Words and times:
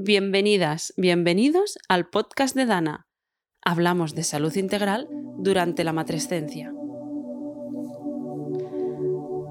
Bienvenidas, 0.00 0.94
bienvenidos 0.96 1.76
al 1.88 2.08
podcast 2.08 2.54
de 2.54 2.66
Dana. 2.66 3.08
Hablamos 3.64 4.14
de 4.14 4.22
salud 4.22 4.54
integral 4.54 5.08
durante 5.38 5.82
la 5.82 5.92
matrescencia. 5.92 6.72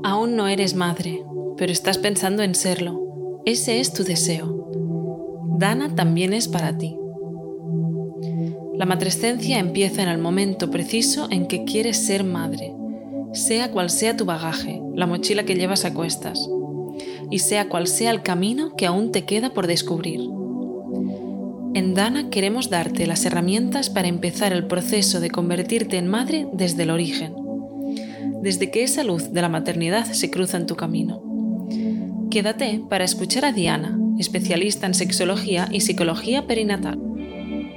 Aún 0.05 0.37
no 0.37 0.47
eres 0.47 0.73
madre, 0.73 1.21
pero 1.57 1.73
estás 1.73 1.97
pensando 1.97 2.43
en 2.43 2.55
serlo. 2.55 3.41
Ese 3.45 3.81
es 3.81 3.91
tu 3.91 4.05
deseo. 4.05 4.71
Dana 5.57 5.93
también 5.95 6.31
es 6.31 6.47
para 6.47 6.77
ti. 6.77 6.97
La 8.73 8.85
matrescencia 8.85 9.59
empieza 9.59 10.01
en 10.01 10.07
el 10.07 10.17
momento 10.17 10.71
preciso 10.71 11.27
en 11.29 11.47
que 11.47 11.65
quieres 11.65 11.97
ser 11.97 12.23
madre, 12.23 12.73
sea 13.33 13.69
cual 13.71 13.89
sea 13.89 14.15
tu 14.15 14.23
bagaje, 14.23 14.81
la 14.95 15.07
mochila 15.07 15.43
que 15.43 15.55
llevas 15.55 15.83
a 15.83 15.93
cuestas, 15.93 16.39
y 17.29 17.39
sea 17.39 17.67
cual 17.67 17.87
sea 17.87 18.11
el 18.11 18.23
camino 18.23 18.77
que 18.77 18.85
aún 18.85 19.11
te 19.11 19.25
queda 19.25 19.49
por 19.49 19.67
descubrir. 19.67 20.36
En 21.77 21.93
Dana 21.93 22.31
queremos 22.31 22.71
darte 22.71 23.05
las 23.05 23.23
herramientas 23.23 23.91
para 23.91 24.07
empezar 24.07 24.51
el 24.51 24.65
proceso 24.65 25.19
de 25.19 25.29
convertirte 25.29 25.97
en 25.97 26.07
madre 26.07 26.47
desde 26.51 26.81
el 26.81 26.89
origen, 26.89 27.35
desde 28.41 28.71
que 28.71 28.81
esa 28.81 29.03
luz 29.03 29.31
de 29.31 29.43
la 29.43 29.47
maternidad 29.47 30.05
se 30.05 30.31
cruza 30.31 30.57
en 30.57 30.65
tu 30.65 30.75
camino. 30.75 31.21
Quédate 32.31 32.81
para 32.89 33.03
escuchar 33.03 33.45
a 33.45 33.51
Diana, 33.51 33.95
especialista 34.17 34.87
en 34.87 34.95
sexología 34.95 35.67
y 35.69 35.81
psicología 35.81 36.47
perinatal. 36.47 36.97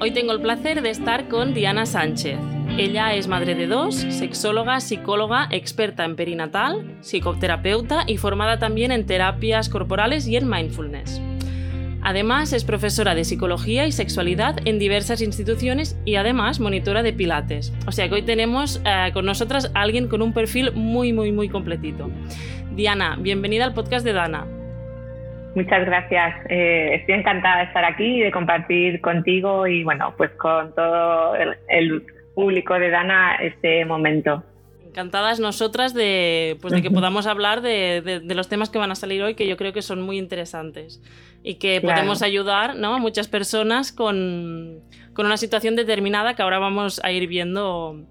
Hoy 0.00 0.12
tengo 0.12 0.32
el 0.32 0.40
placer 0.40 0.80
de 0.80 0.88
estar 0.88 1.28
con 1.28 1.52
Diana 1.52 1.84
Sánchez. 1.84 2.38
Ella 2.78 3.14
es 3.14 3.28
madre 3.28 3.54
de 3.54 3.66
dos, 3.66 3.96
sexóloga, 3.96 4.80
psicóloga, 4.80 5.46
experta 5.50 6.06
en 6.06 6.16
perinatal, 6.16 6.96
psicoterapeuta 7.02 8.04
y 8.06 8.16
formada 8.16 8.58
también 8.58 8.92
en 8.92 9.04
terapias 9.04 9.68
corporales 9.68 10.26
y 10.26 10.36
en 10.36 10.48
mindfulness. 10.48 11.20
Además, 12.02 12.52
es 12.52 12.64
profesora 12.64 13.14
de 13.14 13.24
psicología 13.24 13.86
y 13.86 13.92
sexualidad 13.92 14.56
en 14.64 14.78
diversas 14.78 15.20
instituciones 15.20 16.00
y 16.04 16.16
además 16.16 16.60
monitora 16.60 17.02
de 17.02 17.12
pilates. 17.12 17.72
O 17.86 17.92
sea 17.92 18.08
que 18.08 18.14
hoy 18.14 18.22
tenemos 18.22 18.82
eh, 18.86 19.10
con 19.12 19.26
nosotras 19.26 19.70
a 19.74 19.82
alguien 19.82 20.08
con 20.08 20.22
un 20.22 20.32
perfil 20.32 20.72
muy, 20.72 21.12
muy, 21.12 21.30
muy 21.32 21.48
completito. 21.48 22.10
Diana, 22.72 23.16
bienvenida 23.20 23.64
al 23.64 23.74
podcast 23.74 24.04
de 24.04 24.12
Dana. 24.12 24.46
Muchas 25.54 25.84
gracias. 25.84 26.34
Eh, 26.48 26.94
estoy 26.94 27.16
encantada 27.16 27.58
de 27.58 27.64
estar 27.64 27.84
aquí 27.84 28.04
y 28.04 28.20
de 28.20 28.30
compartir 28.30 29.00
contigo 29.00 29.66
y 29.66 29.82
bueno, 29.82 30.14
pues 30.16 30.30
con 30.32 30.74
todo 30.74 31.34
el, 31.34 32.06
público 32.34 32.78
de 32.78 32.90
Dana 32.90 33.34
este 33.42 33.84
momento. 33.84 34.42
Encantadas 34.90 35.38
nosotras 35.38 35.94
de, 35.94 36.58
pues 36.60 36.74
de 36.74 36.82
que 36.82 36.90
podamos 36.90 37.26
hablar 37.26 37.62
de, 37.62 38.22
los 38.26 38.48
temas 38.48 38.70
que 38.70 38.78
van 38.78 38.90
a 38.90 38.96
salir 38.96 39.22
hoy, 39.22 39.36
que 39.36 39.46
yo 39.46 39.56
creo 39.56 39.72
que 39.72 39.82
son 39.82 40.02
muy 40.02 40.18
interesantes 40.18 41.00
y 41.44 41.54
que 41.54 41.80
podemos 41.80 42.22
ayudar 42.22 42.74
¿no? 42.74 42.96
a 42.96 42.98
muchas 42.98 43.28
personas 43.28 43.92
con, 43.92 44.80
con, 45.14 45.26
una 45.26 45.36
situación 45.36 45.76
determinada 45.76 46.34
que 46.34 46.42
ahora 46.42 46.58
vamos 46.58 47.00
a 47.04 47.12
ir 47.12 47.28
viendo 47.28 48.04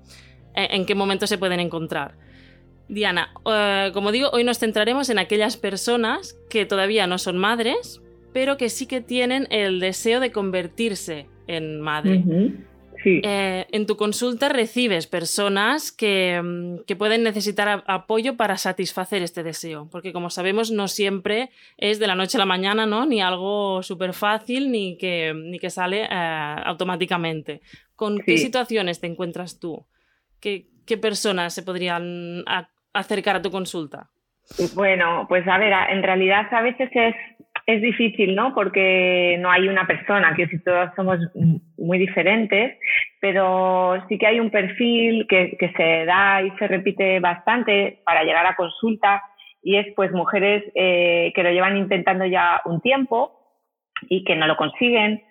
en 0.56 0.86
qué 0.86 0.96
momento 0.96 1.28
se 1.28 1.38
pueden 1.38 1.60
encontrar. 1.60 2.16
Diana, 2.88 3.34
eh, 3.46 3.92
como 3.94 4.14
digo, 4.14 4.30
hoy 4.32 4.46
nos 4.46 4.58
centraremos 4.58 5.10
en 5.10 5.20
aquellas 5.20 5.58
personas 5.58 6.40
que 6.50 6.66
todavía 6.66 7.08
no 7.08 7.18
son 7.18 7.38
madres, 7.38 8.02
pero 8.32 8.56
que 8.56 8.70
sí 8.70 8.86
que 8.86 9.02
tienen 9.02 9.48
el 9.52 9.82
deseo 9.82 10.22
de 10.22 10.32
convertirse 10.32 11.28
en 11.48 11.82
madre. 11.82 12.24
Eh, 13.06 13.66
en 13.72 13.86
tu 13.86 13.96
consulta 13.96 14.50
recibes 14.50 15.08
personas 15.08 15.92
que, 15.92 16.42
mm, 16.44 16.86
que 16.86 16.96
pueden 16.96 17.24
necesitar 17.24 17.84
apoyo 17.88 18.36
para 18.36 18.58
satisfacer 18.58 19.22
este 19.22 19.44
deseo, 19.44 19.88
porque 19.92 20.14
como 20.14 20.30
sabemos 20.30 20.72
no 20.72 20.88
siempre 20.88 21.50
es 21.78 22.00
de 22.00 22.08
la 22.08 22.16
noche 22.16 22.38
a 22.38 22.40
la 22.40 22.46
mañana, 22.46 22.86
¿no? 22.86 23.06
Ni 23.06 23.22
algo 23.22 23.84
súper 23.84 24.14
fácil 24.14 24.72
ni 24.72 24.98
que, 24.98 25.34
ni 25.34 25.60
que 25.60 25.70
sale 25.70 26.04
eh, 26.04 26.56
automáticamente. 26.66 27.62
¿Con 27.96 28.20
qué 28.20 28.38
situaciones 28.38 29.00
te 29.00 29.08
encuentras 29.08 29.60
tú? 29.60 29.86
¿Qué, 30.40 30.68
¿Qué 30.86 30.98
personas 30.98 31.54
se 31.54 31.64
podrían 31.64 32.44
acercar 32.94 33.36
a 33.36 33.42
tu 33.42 33.52
consulta? 33.52 34.10
Bueno, 34.74 35.26
pues 35.28 35.48
a 35.48 35.58
ver, 35.58 35.74
en 35.90 36.02
realidad 36.02 36.48
a 36.52 36.62
veces 36.62 36.90
es, 36.94 37.16
es 37.74 37.82
difícil, 37.82 38.36
¿no? 38.36 38.56
Porque 38.56 39.38
no 39.40 39.52
hay 39.52 39.68
una 39.68 39.86
persona, 39.86 40.34
que 40.36 40.48
si 40.48 40.58
todos 40.64 40.90
somos 40.96 41.20
muy 41.78 42.00
diferentes, 42.00 42.78
pero 43.22 44.04
sí 44.08 44.18
que 44.18 44.26
hay 44.26 44.40
un 44.40 44.50
perfil 44.50 45.28
que, 45.28 45.56
se 45.78 46.06
da 46.06 46.42
y 46.42 46.50
se 46.58 46.68
repite 46.68 47.20
bastante 47.20 48.00
para 48.06 48.24
llegar 48.24 48.46
a 48.48 48.56
consulta 48.56 49.22
y 49.62 49.78
es 49.78 49.86
pues 49.96 50.12
mujeres 50.12 50.64
eh, 50.74 51.32
que 51.36 51.44
lo 51.44 51.52
llevan 51.52 51.78
intentando 51.78 52.26
ya 52.26 52.60
un 52.66 52.82
tiempo 52.82 53.34
y 54.10 54.24
que 54.24 54.36
no 54.36 54.48
lo 54.48 54.58
consiguen 54.58 55.22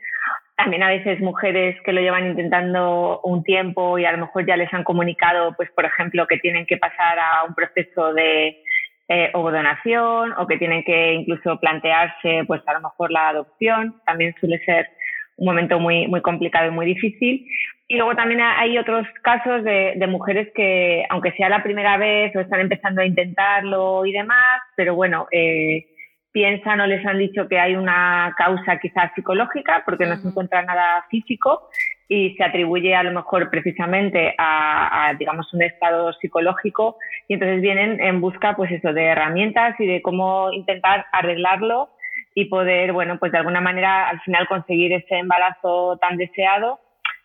también 0.59 0.82
a 0.82 0.88
veces 0.88 1.20
mujeres 1.20 1.76
que 1.84 1.93
lo 1.93 2.00
llevan 2.00 2.26
intentando 2.26 3.20
un 3.22 3.44
tiempo 3.44 3.97
y 3.97 4.05
a 4.05 4.10
lo 4.10 4.19
mejor 4.19 4.44
ya 4.44 4.56
les 4.56 4.72
han 4.75 4.82
comunicado, 4.82 5.55
pues 5.56 5.70
por 5.70 5.84
ejemplo, 5.84 6.26
que 6.26 6.38
tienen 6.38 6.66
que 6.66 6.76
pasar 6.76 7.16
a 7.16 7.44
un 7.44 7.55
proceso 7.55 8.12
de 8.12 8.60
eh, 9.08 9.30
donación 9.32 10.34
o 10.38 10.46
que 10.46 10.58
tienen 10.58 10.84
que 10.84 11.14
incluso 11.14 11.58
plantearse, 11.58 12.44
pues 12.46 12.62
a 12.66 12.74
lo 12.74 12.80
mejor 12.80 13.10
la 13.10 13.30
adopción. 13.30 14.00
También 14.04 14.34
suele 14.38 14.58
ser 14.64 14.88
un 15.36 15.46
momento 15.46 15.78
muy, 15.78 16.06
muy 16.08 16.20
complicado 16.20 16.69
y 16.69 16.74
muy 16.74 16.86
difícil. 16.86 17.46
Y 17.86 17.96
luego 17.96 18.14
también 18.14 18.42
hay 18.42 18.76
otros 18.76 19.06
casos 19.22 19.64
de, 19.64 19.94
de, 19.96 20.06
mujeres 20.06 20.48
que, 20.54 21.04
aunque 21.08 21.32
sea 21.32 21.48
la 21.48 21.62
primera 21.62 21.96
vez 21.96 22.36
o 22.36 22.41
están 22.41 22.60
empezando 22.60 23.00
a 23.00 23.06
intentarlo 23.06 24.04
y 24.04 24.12
demás, 24.12 24.60
pero 24.76 24.94
bueno, 24.94 25.26
eh, 25.32 25.86
piensan 26.30 26.80
o 26.80 26.86
les 26.86 27.04
han 27.06 27.19
dicho 27.19 27.48
que 27.48 27.58
hay 27.58 27.76
una 27.76 28.34
causa 28.36 28.78
quizás 28.78 29.10
psicológica 29.14 29.82
porque 29.86 30.04
no 30.04 30.16
se 30.16 30.28
encuentra 30.28 30.62
nada 30.62 31.06
físico 31.10 31.70
y 32.08 32.34
se 32.36 32.44
atribuye 32.44 32.94
a 32.94 33.02
lo 33.02 33.12
mejor 33.12 33.50
precisamente 33.50 34.34
a, 34.38 35.14
digamos 35.19 35.52
un 35.52 35.62
estado 35.62 36.12
psicológico 36.14 36.96
y 37.28 37.34
entonces 37.34 37.60
vienen 37.60 38.00
en 38.00 38.20
busca 38.20 38.56
pues 38.56 38.72
eso 38.72 38.92
de 38.92 39.04
herramientas 39.04 39.78
y 39.78 39.86
de 39.86 40.00
cómo 40.00 40.50
intentar 40.52 41.04
arreglarlo 41.12 41.91
y 42.34 42.46
poder 42.46 42.92
bueno 42.92 43.19
pues 43.19 43.30
de 43.32 43.38
alguna 43.38 43.60
manera 43.60 44.08
al 44.08 44.20
final 44.20 44.48
conseguir 44.48 44.92
ese 44.94 45.19
embarazo 45.19 45.98
tan 46.00 46.16
deseado 46.16 46.80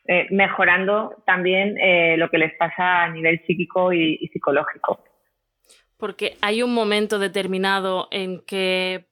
eh, 0.05 0.27
mejorando 0.31 1.15
también 1.25 1.77
eh, 1.79 2.17
lo 2.17 2.29
que 2.29 2.37
les 2.37 2.53
pasa 2.57 3.03
a 3.03 3.09
nivel 3.09 3.41
psíquico 3.47 3.93
y 3.93 4.17
psicológico. 4.33 4.99
Porque 6.03 6.35
hay 6.41 6.61
un 6.61 6.73
momento 6.73 7.17
determinado 7.17 8.09
en 8.11 8.41
que, 8.45 9.05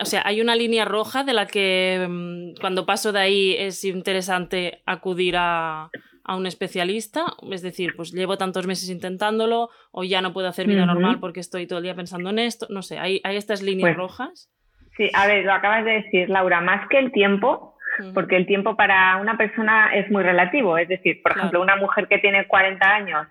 o 0.00 0.04
sea, 0.04 0.22
hay 0.24 0.40
una 0.40 0.56
línea 0.56 0.84
roja 0.84 1.24
de 1.24 1.32
la 1.32 1.46
que 1.46 2.06
mm, 2.08 2.60
cuando 2.60 2.86
paso 2.86 3.12
de 3.12 3.20
ahí 3.20 3.56
es 3.58 3.84
interesante 3.84 4.82
acudir 4.86 5.36
a, 5.38 5.90
un 6.28 6.44
especialista, 6.44 7.24
es 7.52 7.62
decir, 7.62 7.94
pues 7.94 8.12
llevo 8.12 8.36
tantos 8.36 8.66
meses 8.66 8.90
intentándolo 8.90 9.68
o 9.92 10.02
ya 10.02 10.20
no 10.20 10.32
puedo 10.32 10.48
hacer 10.48 10.66
vida 10.66 10.84
normal 10.84 11.20
porque 11.20 11.38
estoy 11.38 11.68
todo 11.68 11.78
el 11.78 11.84
día 11.84 11.94
pensando 11.94 12.30
en 12.30 12.40
esto, 12.40 12.66
no 12.68 12.82
sé, 12.82 12.98
hay, 12.98 13.20
hay 13.22 13.36
estas 13.36 13.62
líneas 13.62 13.90
pues 13.90 13.96
rojas. 13.96 14.50
Sí, 14.96 15.08
a 15.14 15.28
ver, 15.28 15.44
lo 15.44 15.52
acabas 15.52 15.84
de 15.84 16.02
decir, 16.02 16.28
Laura, 16.28 16.60
más 16.60 16.88
que 16.88 16.98
el 16.98 17.12
tiempo, 17.12 17.76
porque 18.12 18.34
el 18.34 18.46
tiempo 18.46 18.74
para 18.74 19.18
una 19.18 19.36
persona 19.36 19.94
es 19.94 20.10
muy 20.10 20.24
relativo, 20.24 20.76
es 20.78 20.88
decir, 20.88 21.22
por 21.22 21.30
ejemplo, 21.30 21.62
una 21.62 21.76
mujer 21.76 22.08
que 22.08 22.18
tiene 22.18 22.48
40 22.48 22.84
años 22.84 23.28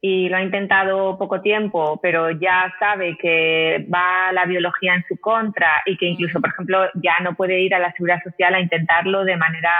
y 0.00 0.28
lo 0.28 0.36
ha 0.36 0.42
intentado 0.42 1.16
poco 1.18 1.40
tiempo, 1.40 1.98
pero 2.02 2.30
ya 2.30 2.72
sabe 2.78 3.16
que 3.20 3.86
va 3.92 4.30
la 4.32 4.44
biología 4.44 4.94
en 4.94 5.04
su 5.08 5.18
contra 5.18 5.82
y 5.86 5.96
que 5.96 6.06
incluso, 6.06 6.40
por 6.40 6.50
ejemplo, 6.50 6.84
ya 6.94 7.18
no 7.22 7.34
puede 7.34 7.60
ir 7.60 7.74
a 7.74 7.78
la 7.78 7.92
seguridad 7.92 8.22
social 8.22 8.54
a 8.54 8.60
intentarlo 8.60 9.24
de 9.24 9.36
manera 9.36 9.70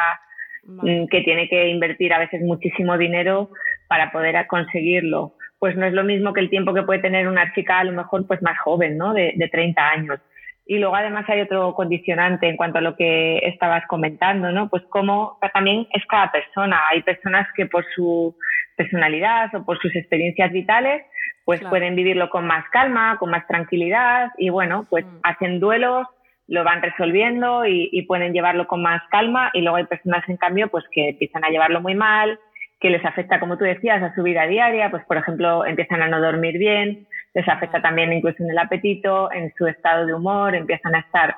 mm, 0.65 1.07
que 1.07 1.21
tiene 1.21 1.49
que 1.49 1.69
invertir 1.69 2.13
a 2.13 2.19
veces 2.19 2.41
muchísimo 2.43 2.97
dinero 2.97 3.51
para 3.89 4.11
poder 4.11 4.47
conseguirlo. 4.47 5.35
Pues 5.59 5.77
no 5.77 5.87
es 5.87 5.93
lo 5.93 6.05
mismo 6.05 6.33
que 6.33 6.41
el 6.41 6.51
tiempo 6.51 6.75
que 6.75 6.83
puede 6.83 7.01
tener 7.01 7.29
una 7.29 7.53
chica 7.55 7.79
a 7.79 7.85
lo 7.85 7.93
mejor 7.93 8.27
pues 8.27 8.43
más 8.43 8.59
joven, 8.59 8.97
¿no? 8.99 9.15
De, 9.15 9.33
de 9.37 9.49
30 9.49 9.89
años. 9.89 10.21
Y 10.69 10.79
luego 10.79 10.97
además 10.97 11.25
hay 11.29 11.41
otro 11.43 11.75
condicionante 11.75 12.49
en 12.49 12.57
cuanto 12.57 12.79
a 12.79 12.83
lo 12.83 12.97
que 12.97 13.39
estabas 13.39 13.87
comentando, 13.87 14.51
¿no? 14.51 14.69
Pues 14.69 14.83
cómo 14.89 15.39
también 15.55 15.87
es 15.93 16.05
cada 16.07 16.33
persona. 16.33 16.81
Hay 16.91 17.03
personas 17.03 17.47
que 17.55 17.67
por 17.67 17.85
su 17.95 18.37
personalidad 18.77 19.55
o 19.55 19.65
por 19.65 19.79
sus 19.79 19.95
experiencias 19.95 20.51
vitales, 20.53 21.05
pues 21.45 21.61
pueden 21.69 21.95
vivirlo 21.95 22.29
con 22.31 22.47
más 22.47 22.65
calma, 22.71 23.17
con 23.19 23.31
más 23.31 23.47
tranquilidad 23.47 24.31
y 24.37 24.51
bueno, 24.51 24.87
pues 24.91 25.05
mm. 25.07 25.19
hacen 25.23 25.61
duelos, 25.61 26.09
lo 26.49 26.65
van 26.65 26.83
resolviendo 26.83 27.65
y, 27.65 27.89
y, 27.93 28.03
pueden 28.03 28.33
llevarlo 28.33 28.67
con 28.67 28.83
más 28.83 29.03
calma 29.11 29.51
y 29.55 29.61
luego 29.61 29.77
hay 29.77 29.85
personas 29.85 30.29
en 30.29 30.37
cambio 30.37 30.69
pues 30.69 30.85
que 30.91 31.11
empiezan 31.11 31.45
a 31.45 31.49
llevarlo 31.51 31.81
muy 31.81 31.95
mal, 31.95 32.41
que 32.81 32.91
les 32.91 33.05
afecta 33.05 33.39
como 33.39 33.57
tú 33.57 33.65
decías 33.65 34.03
a 34.03 34.15
su 34.15 34.25
vida 34.25 34.47
diaria, 34.47 34.91
pues 34.91 35.05
por 35.05 35.17
ejemplo 35.17 35.65
empiezan 35.65 36.03
a 36.03 36.09
no 36.09 36.21
dormir 36.21 36.59
bien, 36.59 37.07
les 37.37 37.47
afecta 37.49 37.83
también 37.83 38.15
incluso 38.15 38.43
en 38.43 38.51
el 38.51 38.59
apetito, 38.59 39.31
en 39.31 39.53
su 39.59 39.67
estado 39.67 40.07
de 40.07 40.15
humor, 40.15 40.55
empiezan 40.55 40.95
a 40.95 41.01
estar 41.01 41.37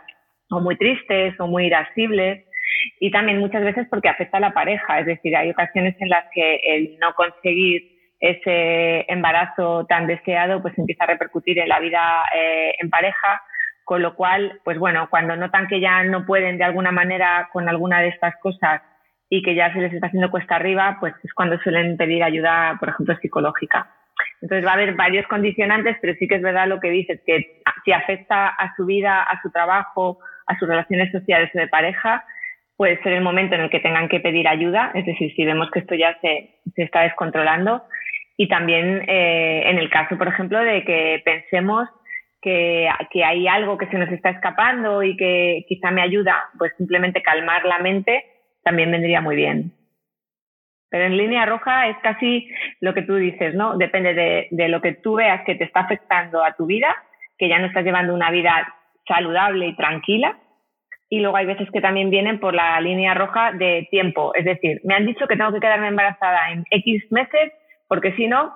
o 0.48 0.60
muy 0.60 0.76
tristes 0.76 1.34
o 1.40 1.48
muy 1.48 1.66
irascibles. 1.66 2.44
Y 3.00 3.10
también 3.10 3.40
muchas 3.40 3.64
veces 3.64 3.88
porque 3.90 4.08
afecta 4.08 4.36
a 4.36 4.40
la 4.40 4.52
pareja, 4.52 5.00
es 5.00 5.06
decir, 5.06 5.36
hay 5.36 5.50
ocasiones 5.50 5.96
en 5.98 6.08
las 6.08 6.24
que 6.32 6.60
el 6.62 6.98
no 7.00 7.14
conseguir 7.14 7.82
ese 8.20 9.10
embarazo 9.12 9.86
tan 9.86 10.06
deseado 10.06 10.62
pues 10.62 10.78
empieza 10.78 11.02
a 11.02 11.08
repercutir 11.08 11.58
en 11.58 11.68
la 11.68 11.80
vida 11.80 12.22
eh, 12.32 12.74
en 12.78 12.90
pareja. 12.90 13.42
Con 13.82 14.02
lo 14.02 14.14
cual, 14.14 14.60
pues 14.64 14.78
bueno, 14.78 15.08
cuando 15.10 15.34
notan 15.34 15.66
que 15.66 15.80
ya 15.80 16.04
no 16.04 16.26
pueden 16.26 16.58
de 16.58 16.64
alguna 16.64 16.92
manera 16.92 17.48
con 17.52 17.68
alguna 17.68 18.00
de 18.02 18.08
estas 18.08 18.36
cosas 18.40 18.82
y 19.28 19.42
que 19.42 19.56
ya 19.56 19.72
se 19.72 19.80
les 19.80 19.92
está 19.92 20.06
haciendo 20.06 20.30
cuesta 20.30 20.54
arriba, 20.54 20.98
pues 21.00 21.14
es 21.24 21.34
cuando 21.34 21.58
suelen 21.58 21.96
pedir 21.96 22.22
ayuda, 22.22 22.76
por 22.78 22.90
ejemplo, 22.90 23.16
psicológica. 23.16 23.97
Entonces 24.40 24.66
va 24.66 24.70
a 24.72 24.74
haber 24.74 24.94
varios 24.94 25.26
condicionantes, 25.26 25.96
pero 26.00 26.14
sí 26.18 26.28
que 26.28 26.36
es 26.36 26.42
verdad 26.42 26.68
lo 26.68 26.80
que 26.80 26.90
dices, 26.90 27.20
que 27.26 27.62
si 27.84 27.92
afecta 27.92 28.48
a 28.48 28.74
su 28.76 28.86
vida, 28.86 29.22
a 29.22 29.40
su 29.42 29.50
trabajo, 29.50 30.18
a 30.46 30.58
sus 30.58 30.68
relaciones 30.68 31.10
sociales 31.12 31.50
o 31.54 31.58
de 31.58 31.68
pareja, 31.68 32.24
puede 32.76 33.02
ser 33.02 33.12
el 33.12 33.22
momento 33.22 33.56
en 33.56 33.62
el 33.62 33.70
que 33.70 33.80
tengan 33.80 34.08
que 34.08 34.20
pedir 34.20 34.46
ayuda, 34.46 34.92
es 34.94 35.04
decir, 35.04 35.34
si 35.34 35.44
vemos 35.44 35.70
que 35.70 35.80
esto 35.80 35.94
ya 35.94 36.16
se, 36.20 36.60
se 36.74 36.82
está 36.84 37.02
descontrolando. 37.02 37.82
Y 38.36 38.46
también 38.46 39.02
eh, 39.08 39.62
en 39.66 39.78
el 39.78 39.90
caso, 39.90 40.16
por 40.16 40.28
ejemplo, 40.28 40.60
de 40.60 40.84
que 40.84 41.20
pensemos 41.24 41.88
que, 42.40 42.88
que, 43.10 43.24
hay 43.24 43.48
algo 43.48 43.76
que 43.76 43.88
se 43.88 43.98
nos 43.98 44.08
está 44.12 44.30
escapando 44.30 45.02
y 45.02 45.16
que 45.16 45.64
quizá 45.68 45.90
me 45.90 46.02
ayuda, 46.02 46.44
pues 46.56 46.72
simplemente 46.78 47.20
calmar 47.20 47.64
la 47.64 47.80
mente 47.80 48.24
también 48.62 48.92
vendría 48.92 49.20
muy 49.20 49.34
bien. 49.34 49.72
Pero 50.90 51.04
en 51.04 51.16
línea 51.16 51.46
roja 51.46 51.88
es 51.88 51.96
casi 52.02 52.48
lo 52.80 52.94
que 52.94 53.02
tú 53.02 53.16
dices, 53.16 53.54
¿no? 53.54 53.76
Depende 53.76 54.14
de, 54.14 54.48
de 54.50 54.68
lo 54.68 54.80
que 54.80 54.92
tú 54.92 55.14
veas 55.14 55.44
que 55.44 55.54
te 55.54 55.64
está 55.64 55.80
afectando 55.80 56.42
a 56.42 56.54
tu 56.54 56.66
vida, 56.66 56.94
que 57.36 57.48
ya 57.48 57.58
no 57.58 57.66
estás 57.66 57.84
llevando 57.84 58.14
una 58.14 58.30
vida 58.30 58.74
saludable 59.06 59.66
y 59.66 59.76
tranquila, 59.76 60.36
y 61.10 61.20
luego 61.20 61.36
hay 61.36 61.46
veces 61.46 61.68
que 61.72 61.80
también 61.80 62.10
vienen 62.10 62.38
por 62.38 62.54
la 62.54 62.80
línea 62.80 63.14
roja 63.14 63.52
de 63.52 63.88
tiempo. 63.90 64.34
Es 64.34 64.44
decir, 64.44 64.80
me 64.84 64.94
han 64.94 65.06
dicho 65.06 65.26
que 65.26 65.36
tengo 65.36 65.52
que 65.52 65.60
quedarme 65.60 65.88
embarazada 65.88 66.50
en 66.50 66.64
X 66.70 67.10
meses 67.10 67.52
porque 67.88 68.12
si 68.12 68.26
no, 68.26 68.54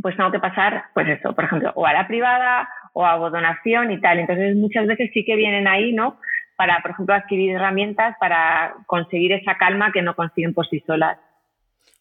pues 0.00 0.16
tengo 0.16 0.32
que 0.32 0.38
pasar, 0.38 0.84
pues 0.94 1.08
eso, 1.08 1.34
por 1.34 1.44
ejemplo, 1.44 1.72
o 1.74 1.86
a 1.86 1.92
la 1.92 2.06
privada 2.06 2.68
o 2.94 3.04
a 3.04 3.16
donación 3.16 3.90
y 3.90 4.00
tal. 4.00 4.18
Entonces 4.18 4.56
muchas 4.56 4.86
veces 4.86 5.10
sí 5.12 5.24
que 5.24 5.36
vienen 5.36 5.68
ahí, 5.68 5.92
¿no? 5.92 6.18
Para, 6.56 6.80
por 6.80 6.92
ejemplo, 6.92 7.14
adquirir 7.14 7.54
herramientas 7.54 8.16
para 8.18 8.74
conseguir 8.86 9.32
esa 9.32 9.56
calma 9.56 9.92
que 9.92 10.02
no 10.02 10.14
consiguen 10.14 10.54
por 10.54 10.66
sí 10.68 10.82
solas. 10.86 11.18